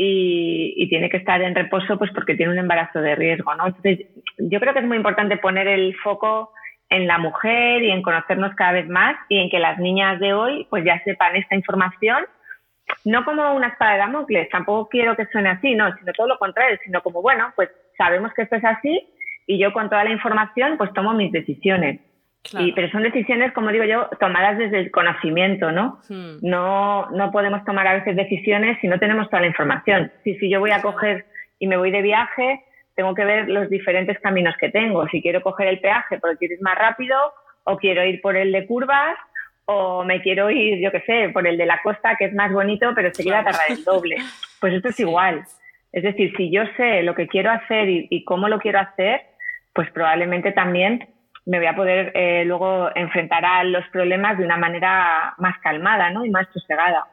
y, 0.01 0.87
tiene 0.87 1.09
que 1.09 1.17
estar 1.17 1.41
en 1.41 1.53
reposo 1.53 1.97
pues 1.97 2.09
porque 2.13 2.35
tiene 2.35 2.53
un 2.53 2.57
embarazo 2.57 3.01
de 3.01 3.15
riesgo, 3.15 3.53
¿no? 3.55 3.67
Entonces 3.67 4.07
yo 4.37 4.59
creo 4.59 4.73
que 4.73 4.79
es 4.79 4.85
muy 4.85 4.95
importante 4.95 5.35
poner 5.37 5.67
el 5.67 5.93
foco 5.97 6.53
en 6.89 7.05
la 7.05 7.17
mujer 7.17 7.83
y 7.83 7.91
en 7.91 8.01
conocernos 8.01 8.55
cada 8.55 8.71
vez 8.71 8.87
más 8.87 9.17
y 9.27 9.39
en 9.39 9.49
que 9.49 9.59
las 9.59 9.77
niñas 9.77 10.19
de 10.21 10.33
hoy 10.33 10.65
pues 10.69 10.85
ya 10.85 11.03
sepan 11.03 11.35
esta 11.35 11.55
información 11.55 12.25
no 13.05 13.23
como 13.23 13.53
una 13.53 13.67
espada 13.67 13.91
de 13.91 13.97
Damocles, 13.99 14.49
tampoco 14.49 14.89
quiero 14.89 15.15
que 15.15 15.27
suene 15.27 15.49
así, 15.49 15.75
no, 15.75 15.95
sino 15.97 16.11
todo 16.13 16.27
lo 16.27 16.39
contrario, 16.39 16.79
sino 16.83 17.01
como, 17.01 17.21
bueno, 17.21 17.53
pues 17.55 17.69
sabemos 17.97 18.33
que 18.33 18.43
esto 18.43 18.55
es 18.55 18.65
así 18.65 19.07
y 19.45 19.59
yo 19.59 19.73
con 19.73 19.89
toda 19.89 20.05
la 20.05 20.11
información 20.11 20.77
pues 20.77 20.91
tomo 20.93 21.13
mis 21.13 21.31
decisiones 21.31 21.99
pero 22.75 22.89
son 22.89 23.03
decisiones, 23.03 23.51
como 23.53 23.71
digo 23.71 23.83
yo, 23.83 24.09
tomadas 24.19 24.57
desde 24.57 24.79
el 24.79 24.91
conocimiento, 24.91 25.71
¿no? 25.71 25.99
Hmm. 26.09 26.37
No, 26.41 27.09
no 27.11 27.31
podemos 27.31 27.63
tomar 27.65 27.87
a 27.87 27.93
veces 27.93 28.15
decisiones 28.15 28.77
si 28.81 28.87
no 28.87 28.97
tenemos 28.97 29.29
toda 29.29 29.41
la 29.41 29.47
información. 29.47 30.11
Si, 30.23 30.35
si 30.35 30.49
yo 30.49 30.59
voy 30.59 30.71
a 30.71 30.81
coger 30.81 31.25
y 31.59 31.67
me 31.67 31.77
voy 31.77 31.91
de 31.91 32.01
viaje, 32.01 32.63
tengo 32.95 33.13
que 33.13 33.25
ver 33.25 33.49
los 33.49 33.69
diferentes 33.69 34.19
caminos 34.19 34.55
que 34.59 34.69
tengo. 34.69 35.07
Si 35.09 35.21
quiero 35.21 35.41
coger 35.41 35.67
el 35.67 35.79
peaje 35.79 36.17
porque 36.19 36.45
ir 36.45 36.61
más 36.61 36.77
rápido, 36.77 37.17
o 37.65 37.77
quiero 37.77 38.03
ir 38.03 38.21
por 38.21 38.35
el 38.35 38.51
de 38.51 38.65
curvas, 38.65 39.17
o 39.65 40.03
me 40.03 40.21
quiero 40.21 40.49
ir, 40.49 40.79
yo 40.79 40.91
qué 40.91 41.01
sé, 41.01 41.29
por 41.29 41.45
el 41.45 41.57
de 41.57 41.65
la 41.65 41.81
costa, 41.83 42.15
que 42.17 42.25
es 42.25 42.33
más 42.33 42.51
bonito, 42.51 42.93
pero 42.95 43.13
se 43.13 43.23
queda 43.23 43.43
tardar 43.43 43.69
el 43.69 43.83
doble. 43.83 44.17
Pues 44.59 44.73
esto 44.73 44.89
es 44.89 44.99
igual. 44.99 45.43
Es 45.91 46.03
decir, 46.03 46.33
si 46.35 46.51
yo 46.51 46.63
sé 46.77 47.03
lo 47.03 47.13
que 47.15 47.27
quiero 47.27 47.51
hacer 47.51 47.87
y 47.87 48.23
cómo 48.23 48.47
lo 48.47 48.59
quiero 48.59 48.79
hacer, 48.79 49.21
pues 49.73 49.91
probablemente 49.91 50.51
también 50.51 51.07
me 51.49 51.57
voy 51.57 51.67
a 51.67 51.75
poder 51.75 52.11
eh, 52.13 52.43
luego 52.45 52.95
enfrentar 52.95 53.43
a 53.43 53.63
los 53.63 53.83
problemas 53.91 54.37
de 54.37 54.45
una 54.45 54.57
manera 54.57 55.33
más 55.39 55.57
calmada 55.63 56.11
¿no? 56.11 56.23
y 56.23 56.29
más 56.29 56.47
sosegada. 56.53 57.07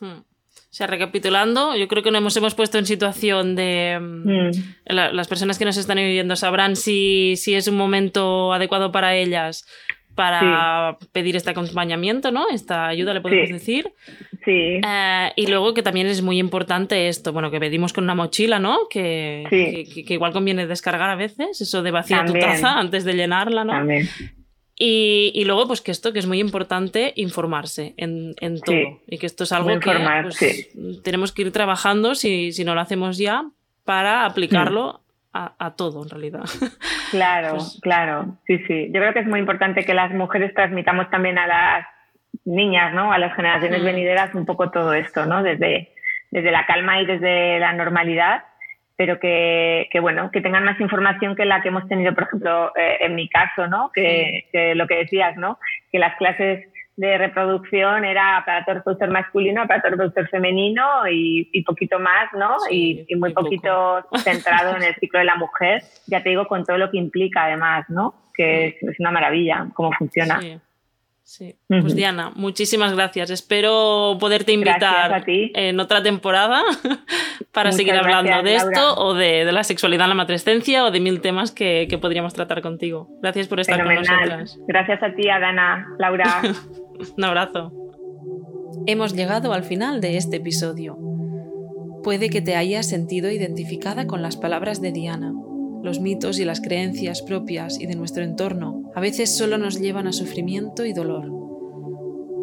Hmm. 0.00 0.18
O 0.20 0.74
sea, 0.78 0.86
recapitulando, 0.86 1.74
yo 1.74 1.88
creo 1.88 2.02
que 2.02 2.10
nos 2.10 2.36
hemos 2.36 2.54
puesto 2.54 2.76
en 2.76 2.84
situación 2.84 3.56
de... 3.56 3.98
Mm, 3.98 4.48
hmm. 4.48 4.52
las 4.92 5.28
personas 5.28 5.58
que 5.58 5.64
nos 5.64 5.78
están 5.78 5.96
viviendo 5.96 6.36
sabrán 6.36 6.76
si, 6.76 7.36
si, 7.36 7.54
es 7.54 7.68
un 7.68 7.76
momento 7.76 8.52
adecuado 8.52 8.92
para 8.92 9.14
ellas 9.14 9.66
para 10.18 10.98
pedir 11.12 11.36
este 11.36 11.50
acompañamiento, 11.50 12.32
¿no? 12.32 12.48
Esta 12.50 12.88
ayuda, 12.88 13.14
le 13.14 13.20
podemos 13.20 13.50
decir. 13.50 13.92
Sí. 14.44 14.80
Eh, 14.84 15.32
y 15.36 15.46
luego 15.46 15.74
que 15.74 15.84
también 15.84 16.08
es 16.08 16.22
muy 16.22 16.40
importante 16.40 17.06
esto, 17.06 17.32
bueno, 17.32 17.52
que 17.52 17.60
pedimos 17.60 17.92
con 17.92 18.02
una 18.02 18.16
mochila, 18.16 18.58
¿no? 18.58 18.88
Que, 18.90 19.44
que, 19.48 20.12
igual 20.12 20.32
conviene 20.32 20.66
descargar 20.66 21.08
a 21.08 21.14
veces, 21.14 21.60
eso 21.60 21.84
de 21.84 21.92
vaciar 21.92 22.26
tu 22.26 22.32
taza 22.32 22.80
antes 22.80 23.04
de 23.04 23.14
llenarla, 23.14 23.62
¿no? 23.62 23.74
También. 23.74 24.08
Y, 24.74 25.30
y, 25.36 25.44
luego, 25.44 25.68
pues 25.68 25.82
que 25.82 25.92
esto 25.92 26.12
que 26.12 26.18
es 26.18 26.26
muy 26.26 26.40
importante 26.40 27.12
informarse 27.14 27.94
en, 27.96 28.34
en 28.40 28.60
todo. 28.60 29.00
Y 29.06 29.18
que 29.18 29.26
esto 29.26 29.44
es 29.44 29.52
algo 29.52 29.78
que 29.78 29.92
pues, 30.22 31.02
tenemos 31.04 31.30
que 31.30 31.42
ir 31.42 31.52
trabajando, 31.52 32.16
si, 32.16 32.50
si, 32.50 32.64
no 32.64 32.74
lo 32.74 32.80
hacemos 32.80 33.18
ya, 33.18 33.48
para 33.84 34.24
aplicarlo 34.24 35.04
a, 35.58 35.74
todo 35.76 36.02
en 36.02 36.10
realidad. 36.10 36.44
Claro, 37.10 37.52
pues 37.54 37.80
claro, 37.80 38.36
sí, 38.46 38.58
sí. 38.66 38.90
Yo 38.92 39.00
creo 39.00 39.14
que 39.14 39.20
es 39.20 39.26
muy 39.26 39.40
importante 39.40 39.86
que 39.86 39.94
las 39.94 40.12
mujeres 40.12 40.52
transmitamos 40.52 41.08
también 41.08 41.38
a 41.38 41.46
las 41.46 41.86
niñas, 42.44 42.92
¿no? 42.92 43.10
A 43.12 43.16
las 43.18 43.34
generaciones 43.34 43.82
venideras 43.82 44.34
un 44.34 44.44
poco 44.44 44.70
todo 44.70 44.92
esto, 44.92 45.24
¿no? 45.24 45.42
Desde, 45.42 45.88
desde 46.30 46.50
la 46.50 46.66
calma 46.66 47.00
y 47.00 47.06
desde 47.06 47.60
la 47.60 47.72
normalidad, 47.72 48.44
pero 48.96 49.18
que, 49.18 49.88
que, 49.90 50.00
bueno, 50.00 50.30
que 50.30 50.42
tengan 50.42 50.64
más 50.64 50.78
información 50.80 51.34
que 51.34 51.46
la 51.46 51.62
que 51.62 51.68
hemos 51.68 51.88
tenido, 51.88 52.14
por 52.14 52.24
ejemplo, 52.24 52.76
eh, 52.76 52.98
en 53.00 53.14
mi 53.14 53.26
caso, 53.30 53.68
¿no? 53.68 53.90
Que, 53.94 54.46
que, 54.52 54.74
lo 54.74 54.86
que 54.86 54.96
decías, 54.96 55.34
¿no? 55.38 55.58
Que 55.90 55.98
las 55.98 56.14
clases 56.16 56.68
de 56.98 57.16
reproducción 57.16 58.04
era 58.04 58.38
aparato 58.38 58.74
reproductor 58.74 59.08
masculino, 59.10 59.62
aparato 59.62 59.88
reproductor 59.88 60.28
femenino 60.28 61.06
y, 61.08 61.48
y 61.52 61.62
poquito 61.62 62.00
más, 62.00 62.32
¿no? 62.36 62.56
y, 62.68 63.04
y, 63.06 63.14
muy 63.14 63.32
poquito 63.32 64.04
centrado 64.16 64.76
en 64.76 64.82
el 64.82 64.96
ciclo 64.96 65.20
de 65.20 65.24
la 65.24 65.36
mujer, 65.36 65.84
ya 66.08 66.24
te 66.24 66.30
digo, 66.30 66.48
con 66.48 66.64
todo 66.64 66.76
lo 66.76 66.90
que 66.90 66.98
implica 66.98 67.44
además, 67.44 67.88
¿no? 67.88 68.32
Que 68.34 68.66
es, 68.66 68.82
es 68.82 68.98
una 68.98 69.12
maravilla 69.12 69.68
cómo 69.74 69.92
funciona. 69.92 70.40
Sí. 70.40 70.58
Sí. 71.28 71.56
Pues 71.68 71.94
Diana, 71.94 72.32
muchísimas 72.36 72.94
gracias. 72.94 73.28
Espero 73.28 74.16
poderte 74.18 74.52
invitar 74.52 75.22
en 75.26 75.78
otra 75.78 76.02
temporada 76.02 76.62
para 77.52 77.70
seguir 77.70 77.92
hablando 77.92 78.42
de 78.42 78.56
esto 78.56 78.94
o 78.96 79.12
de, 79.12 79.44
de, 79.44 79.52
la 79.52 79.62
sexualidad 79.62 80.06
en 80.06 80.08
la 80.08 80.14
matrescencia 80.14 80.86
o 80.86 80.90
de 80.90 81.00
mil 81.00 81.20
temas 81.20 81.52
que, 81.52 81.86
que 81.90 81.98
podríamos 81.98 82.32
tratar 82.32 82.62
contigo. 82.62 83.10
Gracias 83.20 83.46
por 83.46 83.60
estar 83.60 83.76
con 83.84 83.94
nosotras. 83.94 84.58
Gracias 84.66 85.02
a 85.02 85.14
ti, 85.14 85.28
Adana, 85.28 85.86
Laura. 85.98 86.40
Un 87.18 87.24
abrazo. 87.24 87.74
Hemos 88.86 89.14
llegado 89.14 89.52
al 89.52 89.64
final 89.64 90.00
de 90.00 90.16
este 90.16 90.38
episodio. 90.38 90.96
Puede 92.02 92.30
que 92.30 92.40
te 92.40 92.56
hayas 92.56 92.88
sentido 92.88 93.30
identificada 93.30 94.06
con 94.06 94.22
las 94.22 94.38
palabras 94.38 94.80
de 94.80 94.92
Diana. 94.92 95.34
Los 95.82 96.00
mitos 96.00 96.40
y 96.40 96.46
las 96.46 96.62
creencias 96.62 97.20
propias 97.20 97.78
y 97.78 97.86
de 97.86 97.96
nuestro 97.96 98.24
entorno 98.24 98.77
a 98.94 99.00
veces 99.00 99.36
solo 99.36 99.58
nos 99.58 99.80
llevan 99.80 100.06
a 100.06 100.12
sufrimiento 100.12 100.84
y 100.84 100.92
dolor. 100.92 101.32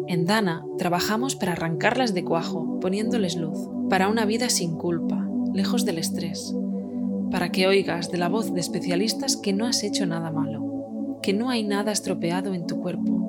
En 0.08 0.24
Dana 0.24 0.64
trabajamos 0.78 1.34
para 1.36 1.52
arrancarlas 1.52 2.14
de 2.14 2.24
cuajo, 2.24 2.78
poniéndoles 2.80 3.36
luz, 3.36 3.58
para 3.90 4.08
una 4.08 4.24
vida 4.24 4.48
sin 4.48 4.76
culpa, 4.76 5.28
lejos 5.52 5.84
del 5.84 5.98
estrés, 5.98 6.54
para 7.30 7.50
que 7.50 7.66
oigas 7.66 8.10
de 8.10 8.18
la 8.18 8.28
voz 8.28 8.54
de 8.54 8.60
especialistas 8.60 9.36
que 9.36 9.52
no 9.52 9.66
has 9.66 9.82
hecho 9.82 10.06
nada 10.06 10.30
malo, 10.30 11.18
que 11.22 11.32
no 11.32 11.50
hay 11.50 11.64
nada 11.64 11.92
estropeado 11.92 12.54
en 12.54 12.66
tu 12.66 12.80
cuerpo, 12.80 13.26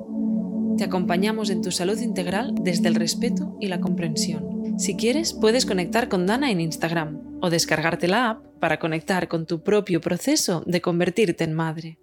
te 0.78 0.84
acompañamos 0.84 1.50
en 1.50 1.60
tu 1.60 1.72
salud 1.72 1.98
integral 1.98 2.54
desde 2.62 2.86
el 2.86 2.94
respeto 2.94 3.56
y 3.60 3.66
la 3.66 3.80
comprensión. 3.80 4.78
Si 4.78 4.94
quieres, 4.94 5.32
puedes 5.32 5.66
conectar 5.66 6.08
con 6.08 6.24
Dana 6.24 6.52
en 6.52 6.60
Instagram 6.60 7.40
o 7.42 7.50
descargarte 7.50 8.06
la 8.06 8.30
app 8.30 8.46
para 8.60 8.78
conectar 8.78 9.26
con 9.26 9.44
tu 9.44 9.64
propio 9.64 10.00
proceso 10.00 10.62
de 10.66 10.80
convertirte 10.80 11.42
en 11.42 11.52
madre. 11.52 11.98